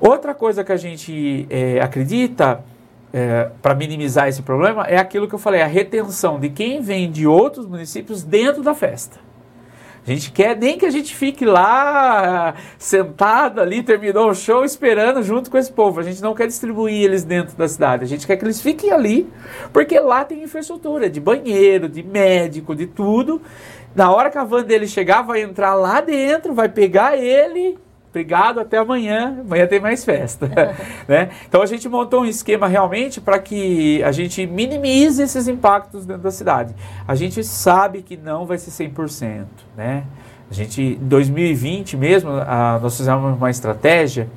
[0.00, 2.64] Outra coisa que a gente é, acredita
[3.12, 7.10] é, para minimizar esse problema é aquilo que eu falei, a retenção de quem vem
[7.10, 9.20] de outros municípios dentro da festa.
[10.06, 15.22] A gente quer nem que a gente fique lá sentado ali, terminou o show, esperando
[15.22, 16.00] junto com esse povo.
[16.00, 18.04] A gente não quer distribuir eles dentro da cidade.
[18.04, 19.30] A gente quer que eles fiquem ali,
[19.74, 23.42] porque lá tem infraestrutura de banheiro, de médico, de tudo.
[23.94, 27.76] Na hora que a van dele chegar, vai entrar lá dentro, vai pegar ele
[28.10, 29.38] Obrigado, até amanhã.
[29.40, 30.50] Amanhã tem mais festa.
[31.06, 31.30] né?
[31.48, 36.22] Então a gente montou um esquema realmente para que a gente minimize esses impactos dentro
[36.22, 36.74] da cidade.
[37.06, 39.46] A gente sabe que não vai ser 100%.
[39.76, 40.04] Né?
[40.50, 44.28] A gente, em 2020 mesmo, a, nós fizemos uma estratégia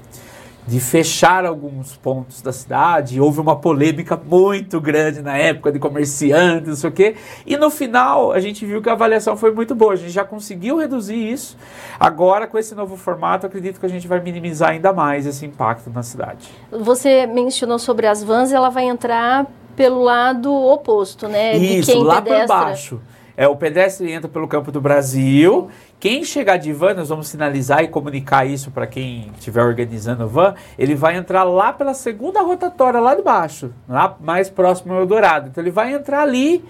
[0.65, 3.19] de fechar alguns pontos da cidade.
[3.19, 7.15] Houve uma polêmica muito grande na época de comerciantes, não sei o quê.
[7.45, 9.93] E no final a gente viu que a avaliação foi muito boa.
[9.93, 11.57] A gente já conseguiu reduzir isso.
[11.99, 15.89] Agora, com esse novo formato, acredito que a gente vai minimizar ainda mais esse impacto
[15.89, 16.49] na cidade.
[16.71, 19.45] Você mencionou sobre as vans, ela vai entrar
[19.75, 21.55] pelo lado oposto, né?
[21.55, 22.47] Isso, de quem lá pedestra...
[22.47, 23.01] por baixo.
[23.35, 25.67] É, o pedestre entra pelo campo do Brasil.
[26.03, 30.27] Quem chegar de van, nós vamos sinalizar e comunicar isso para quem estiver organizando o
[30.27, 30.53] van.
[30.77, 35.47] Ele vai entrar lá pela segunda rotatória, lá de baixo, lá mais próximo ao Eldorado.
[35.47, 36.61] Então ele vai entrar ali.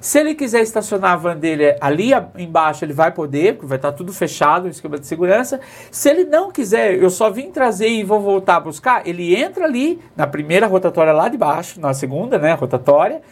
[0.00, 3.92] Se ele quiser estacionar a van dele ali embaixo, ele vai poder, porque vai estar
[3.92, 5.60] tudo fechado, o esquema de segurança.
[5.88, 9.66] Se ele não quiser, eu só vim trazer e vou voltar a buscar, ele entra
[9.66, 13.22] ali na primeira rotatória lá de baixo, na segunda, né, rotatória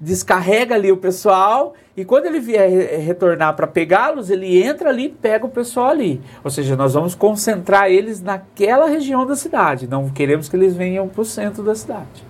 [0.00, 2.68] descarrega ali o pessoal e quando ele vier
[3.00, 6.20] retornar para pegá-los, ele entra ali e pega o pessoal ali.
[6.42, 9.86] Ou seja, nós vamos concentrar eles naquela região da cidade.
[9.86, 12.24] Não queremos que eles venham para o centro da cidade.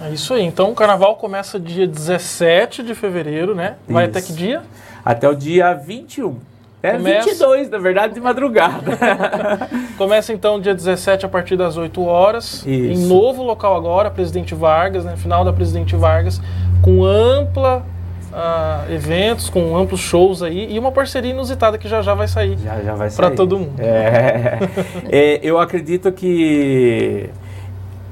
[0.00, 0.42] É isso aí.
[0.42, 3.76] Então o carnaval começa dia 17 de fevereiro, né?
[3.86, 4.18] Vai isso.
[4.18, 4.62] até que dia?
[5.04, 6.49] Até o dia 21.
[6.82, 7.28] É Começa...
[7.28, 8.96] 22, na verdade, de madrugada.
[9.98, 12.64] Começa então dia 17 a partir das 8 horas.
[12.66, 12.66] Isso.
[12.66, 15.14] Em novo local agora, Presidente Vargas, né?
[15.16, 16.40] Final da Presidente Vargas,
[16.80, 17.84] com ampla
[18.32, 22.56] uh, eventos, com amplos shows aí e uma parceria inusitada que já já vai sair.
[22.58, 23.26] Já, já vai sair.
[23.26, 23.78] Para todo mundo.
[23.78, 24.58] É,
[25.10, 27.28] é, eu acredito que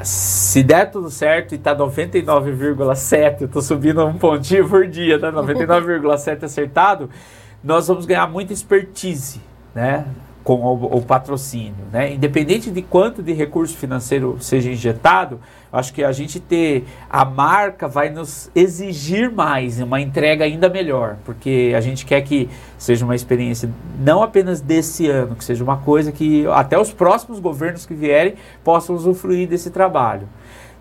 [0.03, 5.33] se der tudo certo e tá 99,7, eu tô subindo um pontinho por dia, tá
[5.33, 7.11] 99,7 acertado,
[7.63, 9.41] nós vamos ganhar muita expertise,
[9.75, 10.07] né?
[10.45, 12.15] Com o, o, patrocínio, né?
[12.15, 15.41] Independente de quanto de recurso financeiro seja injetado,
[15.71, 21.19] acho que a gente ter a marca vai nos exigir mais, uma entrega ainda melhor,
[21.25, 22.49] porque a gente quer que
[22.79, 27.41] seja uma experiência não apenas desse ano, que seja uma coisa que até os próximos
[27.41, 30.27] governos que vierem possam usufruir desse trabalho.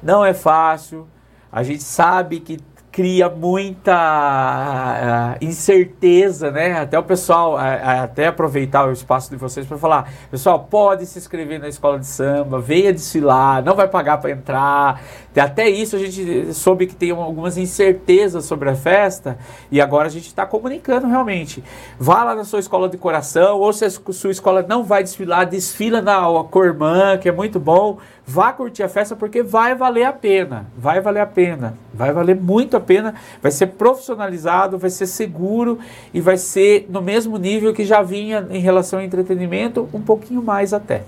[0.02, 1.08] Não é fácil,
[1.52, 2.58] a gente sabe que
[2.98, 6.80] cria muita uh, incerteza, né?
[6.80, 7.60] Até o pessoal, uh,
[8.02, 12.08] até aproveitar o espaço de vocês para falar, pessoal, pode se inscrever na escola de
[12.08, 15.00] samba, venha desfilar, não vai pagar para entrar.
[15.38, 19.38] Até isso a gente soube que tem algumas incertezas sobre a festa
[19.70, 21.64] e agora a gente está comunicando realmente.
[22.00, 25.46] Vá lá na sua escola de coração, ou se a sua escola não vai desfilar,
[25.46, 26.18] desfila na
[26.50, 30.66] Cormã, que é muito bom Vá curtir a festa porque vai valer a pena.
[30.78, 31.78] Vai valer a pena.
[31.94, 33.16] Vai valer muito a pena.
[33.42, 35.80] Vai ser profissionalizado, vai ser seguro
[36.14, 40.44] e vai ser no mesmo nível que já vinha em relação ao entretenimento, um pouquinho
[40.44, 41.04] mais até.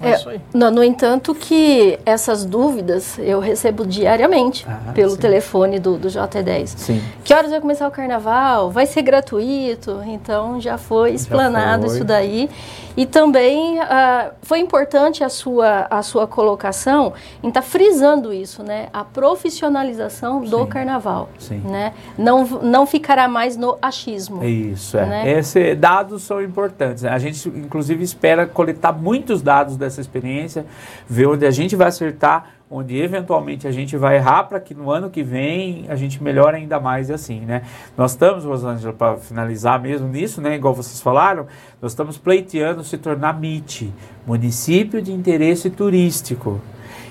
[0.00, 5.16] É, é no, no, entanto, que essas dúvidas eu recebo diariamente ah, pelo sim.
[5.16, 6.66] telefone do, do J10.
[6.66, 7.02] Sim.
[7.24, 8.70] Que horas vai começar o carnaval?
[8.70, 10.00] Vai ser gratuito?
[10.06, 11.96] Então já foi explanado já foi.
[11.96, 12.50] isso daí.
[12.98, 18.64] E também uh, foi importante a sua, a sua colocação em estar tá frisando isso,
[18.64, 18.88] né?
[18.92, 20.66] A profissionalização do sim.
[20.66, 21.28] carnaval.
[21.38, 21.58] Sim.
[21.58, 21.94] Né?
[22.18, 24.42] Não, não ficará mais no achismo.
[24.42, 25.06] Isso, é.
[25.06, 25.30] Né?
[25.38, 27.04] Esse, dados são importantes.
[27.04, 30.66] A gente, inclusive, espera coletar muitos dados dessa experiência,
[31.08, 34.90] ver onde a gente vai acertar onde eventualmente a gente vai errar para que no
[34.90, 37.62] ano que vem a gente melhore ainda mais e assim, né?
[37.96, 40.56] Nós estamos, Rosângela, para finalizar mesmo nisso, né?
[40.56, 41.46] Igual vocês falaram,
[41.80, 43.92] nós estamos pleiteando se tornar MIT,
[44.26, 46.60] Município de Interesse Turístico.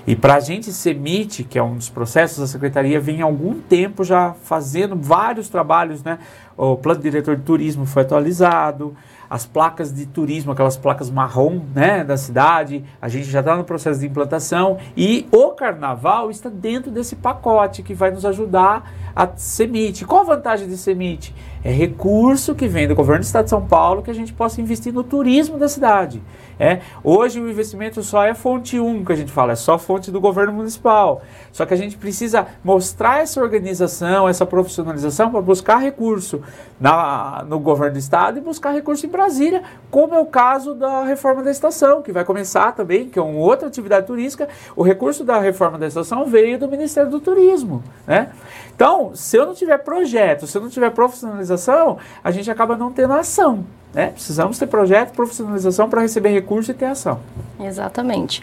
[0.06, 3.24] E para a gente ser MIT, que é um dos processos, a Secretaria vem há
[3.24, 6.18] algum tempo já fazendo vários trabalhos, né?
[6.56, 8.96] O plano diretor de turismo foi atualizado,
[9.30, 13.64] as placas de turismo, aquelas placas marrom né, da cidade, a gente já está no
[13.64, 14.78] processo de implantação.
[14.96, 20.04] E o carnaval está dentro desse pacote que vai nos ajudar a CEMIT.
[20.04, 21.34] Qual a vantagem de CEMIT?
[21.64, 24.60] É recurso que vem do governo do estado de São Paulo que a gente possa
[24.60, 26.22] investir no turismo da cidade.
[26.60, 30.12] É, hoje o investimento só é fonte 1, que a gente fala, é só fonte
[30.12, 31.22] do governo municipal.
[31.52, 36.40] Só que a gente precisa mostrar essa organização, essa profissionalização para buscar recurso
[36.80, 41.02] na, no governo do estado e buscar recurso em Brasília, como é o caso da
[41.04, 44.48] reforma da estação, que vai começar também, que é uma outra atividade turística.
[44.76, 47.82] O recurso da reforma da estação veio do Ministério do Turismo.
[48.06, 48.30] Né?
[48.78, 52.92] Então, se eu não tiver projeto, se eu não tiver profissionalização, a gente acaba não
[52.92, 53.66] tendo ação.
[53.92, 54.10] Né?
[54.10, 57.18] Precisamos ter projeto, profissionalização para receber recurso e ter ação.
[57.58, 58.40] Exatamente.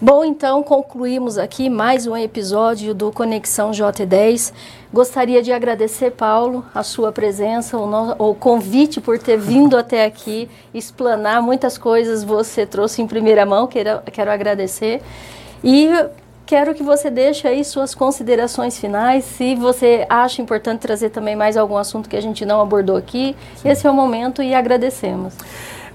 [0.00, 4.50] Bom, então concluímos aqui mais um episódio do Conexão J10.
[4.90, 10.06] Gostaria de agradecer, Paulo, a sua presença, o, no, o convite por ter vindo até
[10.06, 15.02] aqui, explanar muitas coisas você trouxe em primeira mão, quero, quero agradecer.
[15.62, 15.90] E
[16.46, 19.24] quero que você deixe aí suas considerações finais.
[19.24, 23.34] Se você acha importante trazer também mais algum assunto que a gente não abordou aqui,
[23.56, 23.68] Sim.
[23.68, 25.34] esse é o momento e agradecemos.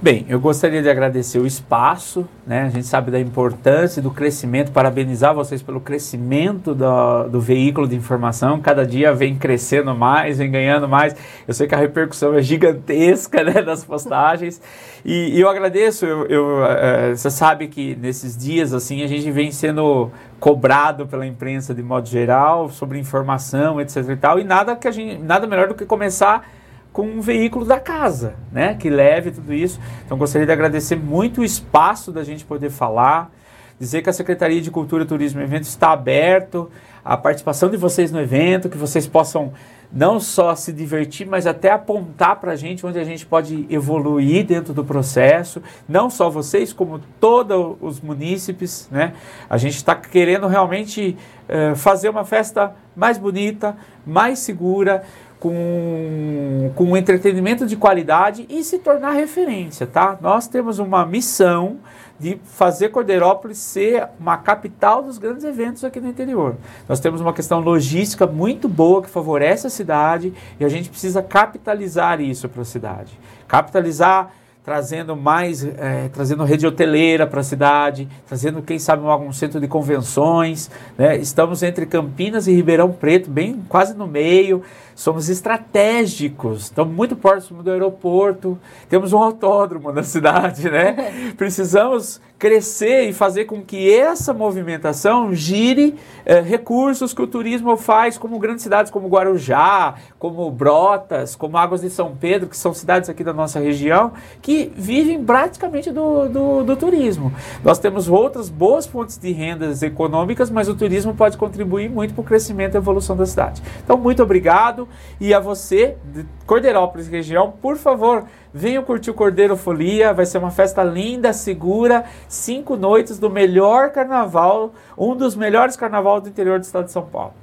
[0.04, 2.64] Bem, eu gostaria de agradecer o espaço, né?
[2.64, 7.96] A gente sabe da importância do crescimento, parabenizar vocês pelo crescimento do, do, veículo de
[7.96, 8.60] informação.
[8.60, 11.16] Cada dia vem crescendo mais, vem ganhando mais.
[11.48, 14.60] Eu sei que a repercussão é gigantesca né, das postagens.
[15.06, 19.30] E, e eu agradeço, eu, eu, é, você sabe que nesses dias assim a gente
[19.30, 24.76] vem sendo cobrado pela imprensa de modo geral sobre informação, etc e tal, e nada
[24.76, 26.44] que a gente, nada melhor do que começar
[26.92, 29.80] com um veículo da casa, né, que leve tudo isso.
[30.06, 33.32] Então gostaria de agradecer muito o espaço da gente poder falar,
[33.80, 36.70] dizer que a Secretaria de Cultura, Turismo e Eventos está aberto,
[37.04, 39.54] a participação de vocês no evento, que vocês possam
[39.92, 44.46] não só se divertir, mas até apontar para a gente onde a gente pode evoluir
[44.46, 45.62] dentro do processo.
[45.88, 48.88] Não só vocês, como todos os munícipes.
[48.90, 49.14] Né?
[49.50, 51.18] A gente está querendo realmente
[51.50, 53.76] uh, fazer uma festa mais bonita,
[54.06, 55.04] mais segura,
[55.42, 60.16] com, com entretenimento de qualidade e se tornar referência, tá?
[60.22, 61.80] Nós temos uma missão
[62.20, 66.56] de fazer Cordeirópolis ser uma capital dos grandes eventos aqui no interior.
[66.88, 71.24] Nós temos uma questão logística muito boa que favorece a cidade e a gente precisa
[71.24, 73.20] capitalizar isso para a cidade.
[73.48, 74.32] Capitalizar
[74.64, 79.68] trazendo mais, é, trazendo rede hoteleira para a cidade, trazendo, quem sabe, algum centro de
[79.68, 80.70] convenções.
[80.98, 81.18] Né?
[81.18, 84.62] Estamos entre Campinas e Ribeirão Preto, bem quase no meio.
[84.96, 88.58] Somos estratégicos, estamos muito próximos do aeroporto,
[88.90, 91.34] temos um autódromo na cidade, né?
[91.38, 98.18] Precisamos crescer e fazer com que essa movimentação gire eh, recursos que o turismo faz,
[98.18, 103.10] como grandes cidades como Guarujá, como Brotas, como Águas de São Pedro, que são cidades
[103.10, 107.32] aqui da nossa região, que vivem praticamente do, do, do turismo.
[107.64, 112.22] Nós temos outras boas fontes de rendas econômicas, mas o turismo pode contribuir muito para
[112.22, 113.62] o crescimento e evolução da cidade.
[113.84, 114.81] Então, muito obrigado.
[115.20, 120.38] E a você, de Cordeirópolis região, por favor, Venham curtir o Cordeiro Folia, vai ser
[120.38, 126.60] uma festa linda, segura, cinco noites do melhor carnaval, um dos melhores carnavais do interior
[126.60, 127.34] do estado de São Paulo.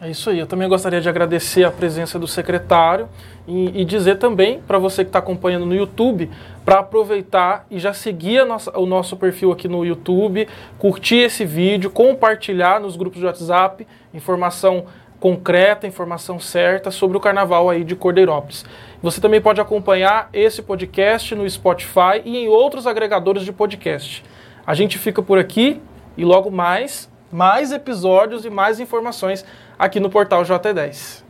[0.00, 0.38] É isso aí.
[0.38, 3.08] Eu também gostaria de agradecer a presença do secretário
[3.48, 6.30] e, e dizer também para você que está acompanhando no YouTube
[6.64, 10.46] para aproveitar e já seguir nossa, o nosso perfil aqui no YouTube,
[10.78, 14.84] curtir esse vídeo, compartilhar nos grupos de WhatsApp, informação
[15.20, 18.64] concreta, informação certa sobre o carnaval aí de Cordeirópolis.
[19.02, 24.24] Você também pode acompanhar esse podcast no Spotify e em outros agregadores de podcast.
[24.66, 25.80] A gente fica por aqui
[26.16, 29.44] e logo mais, mais episódios e mais informações
[29.78, 31.24] aqui no portal J10.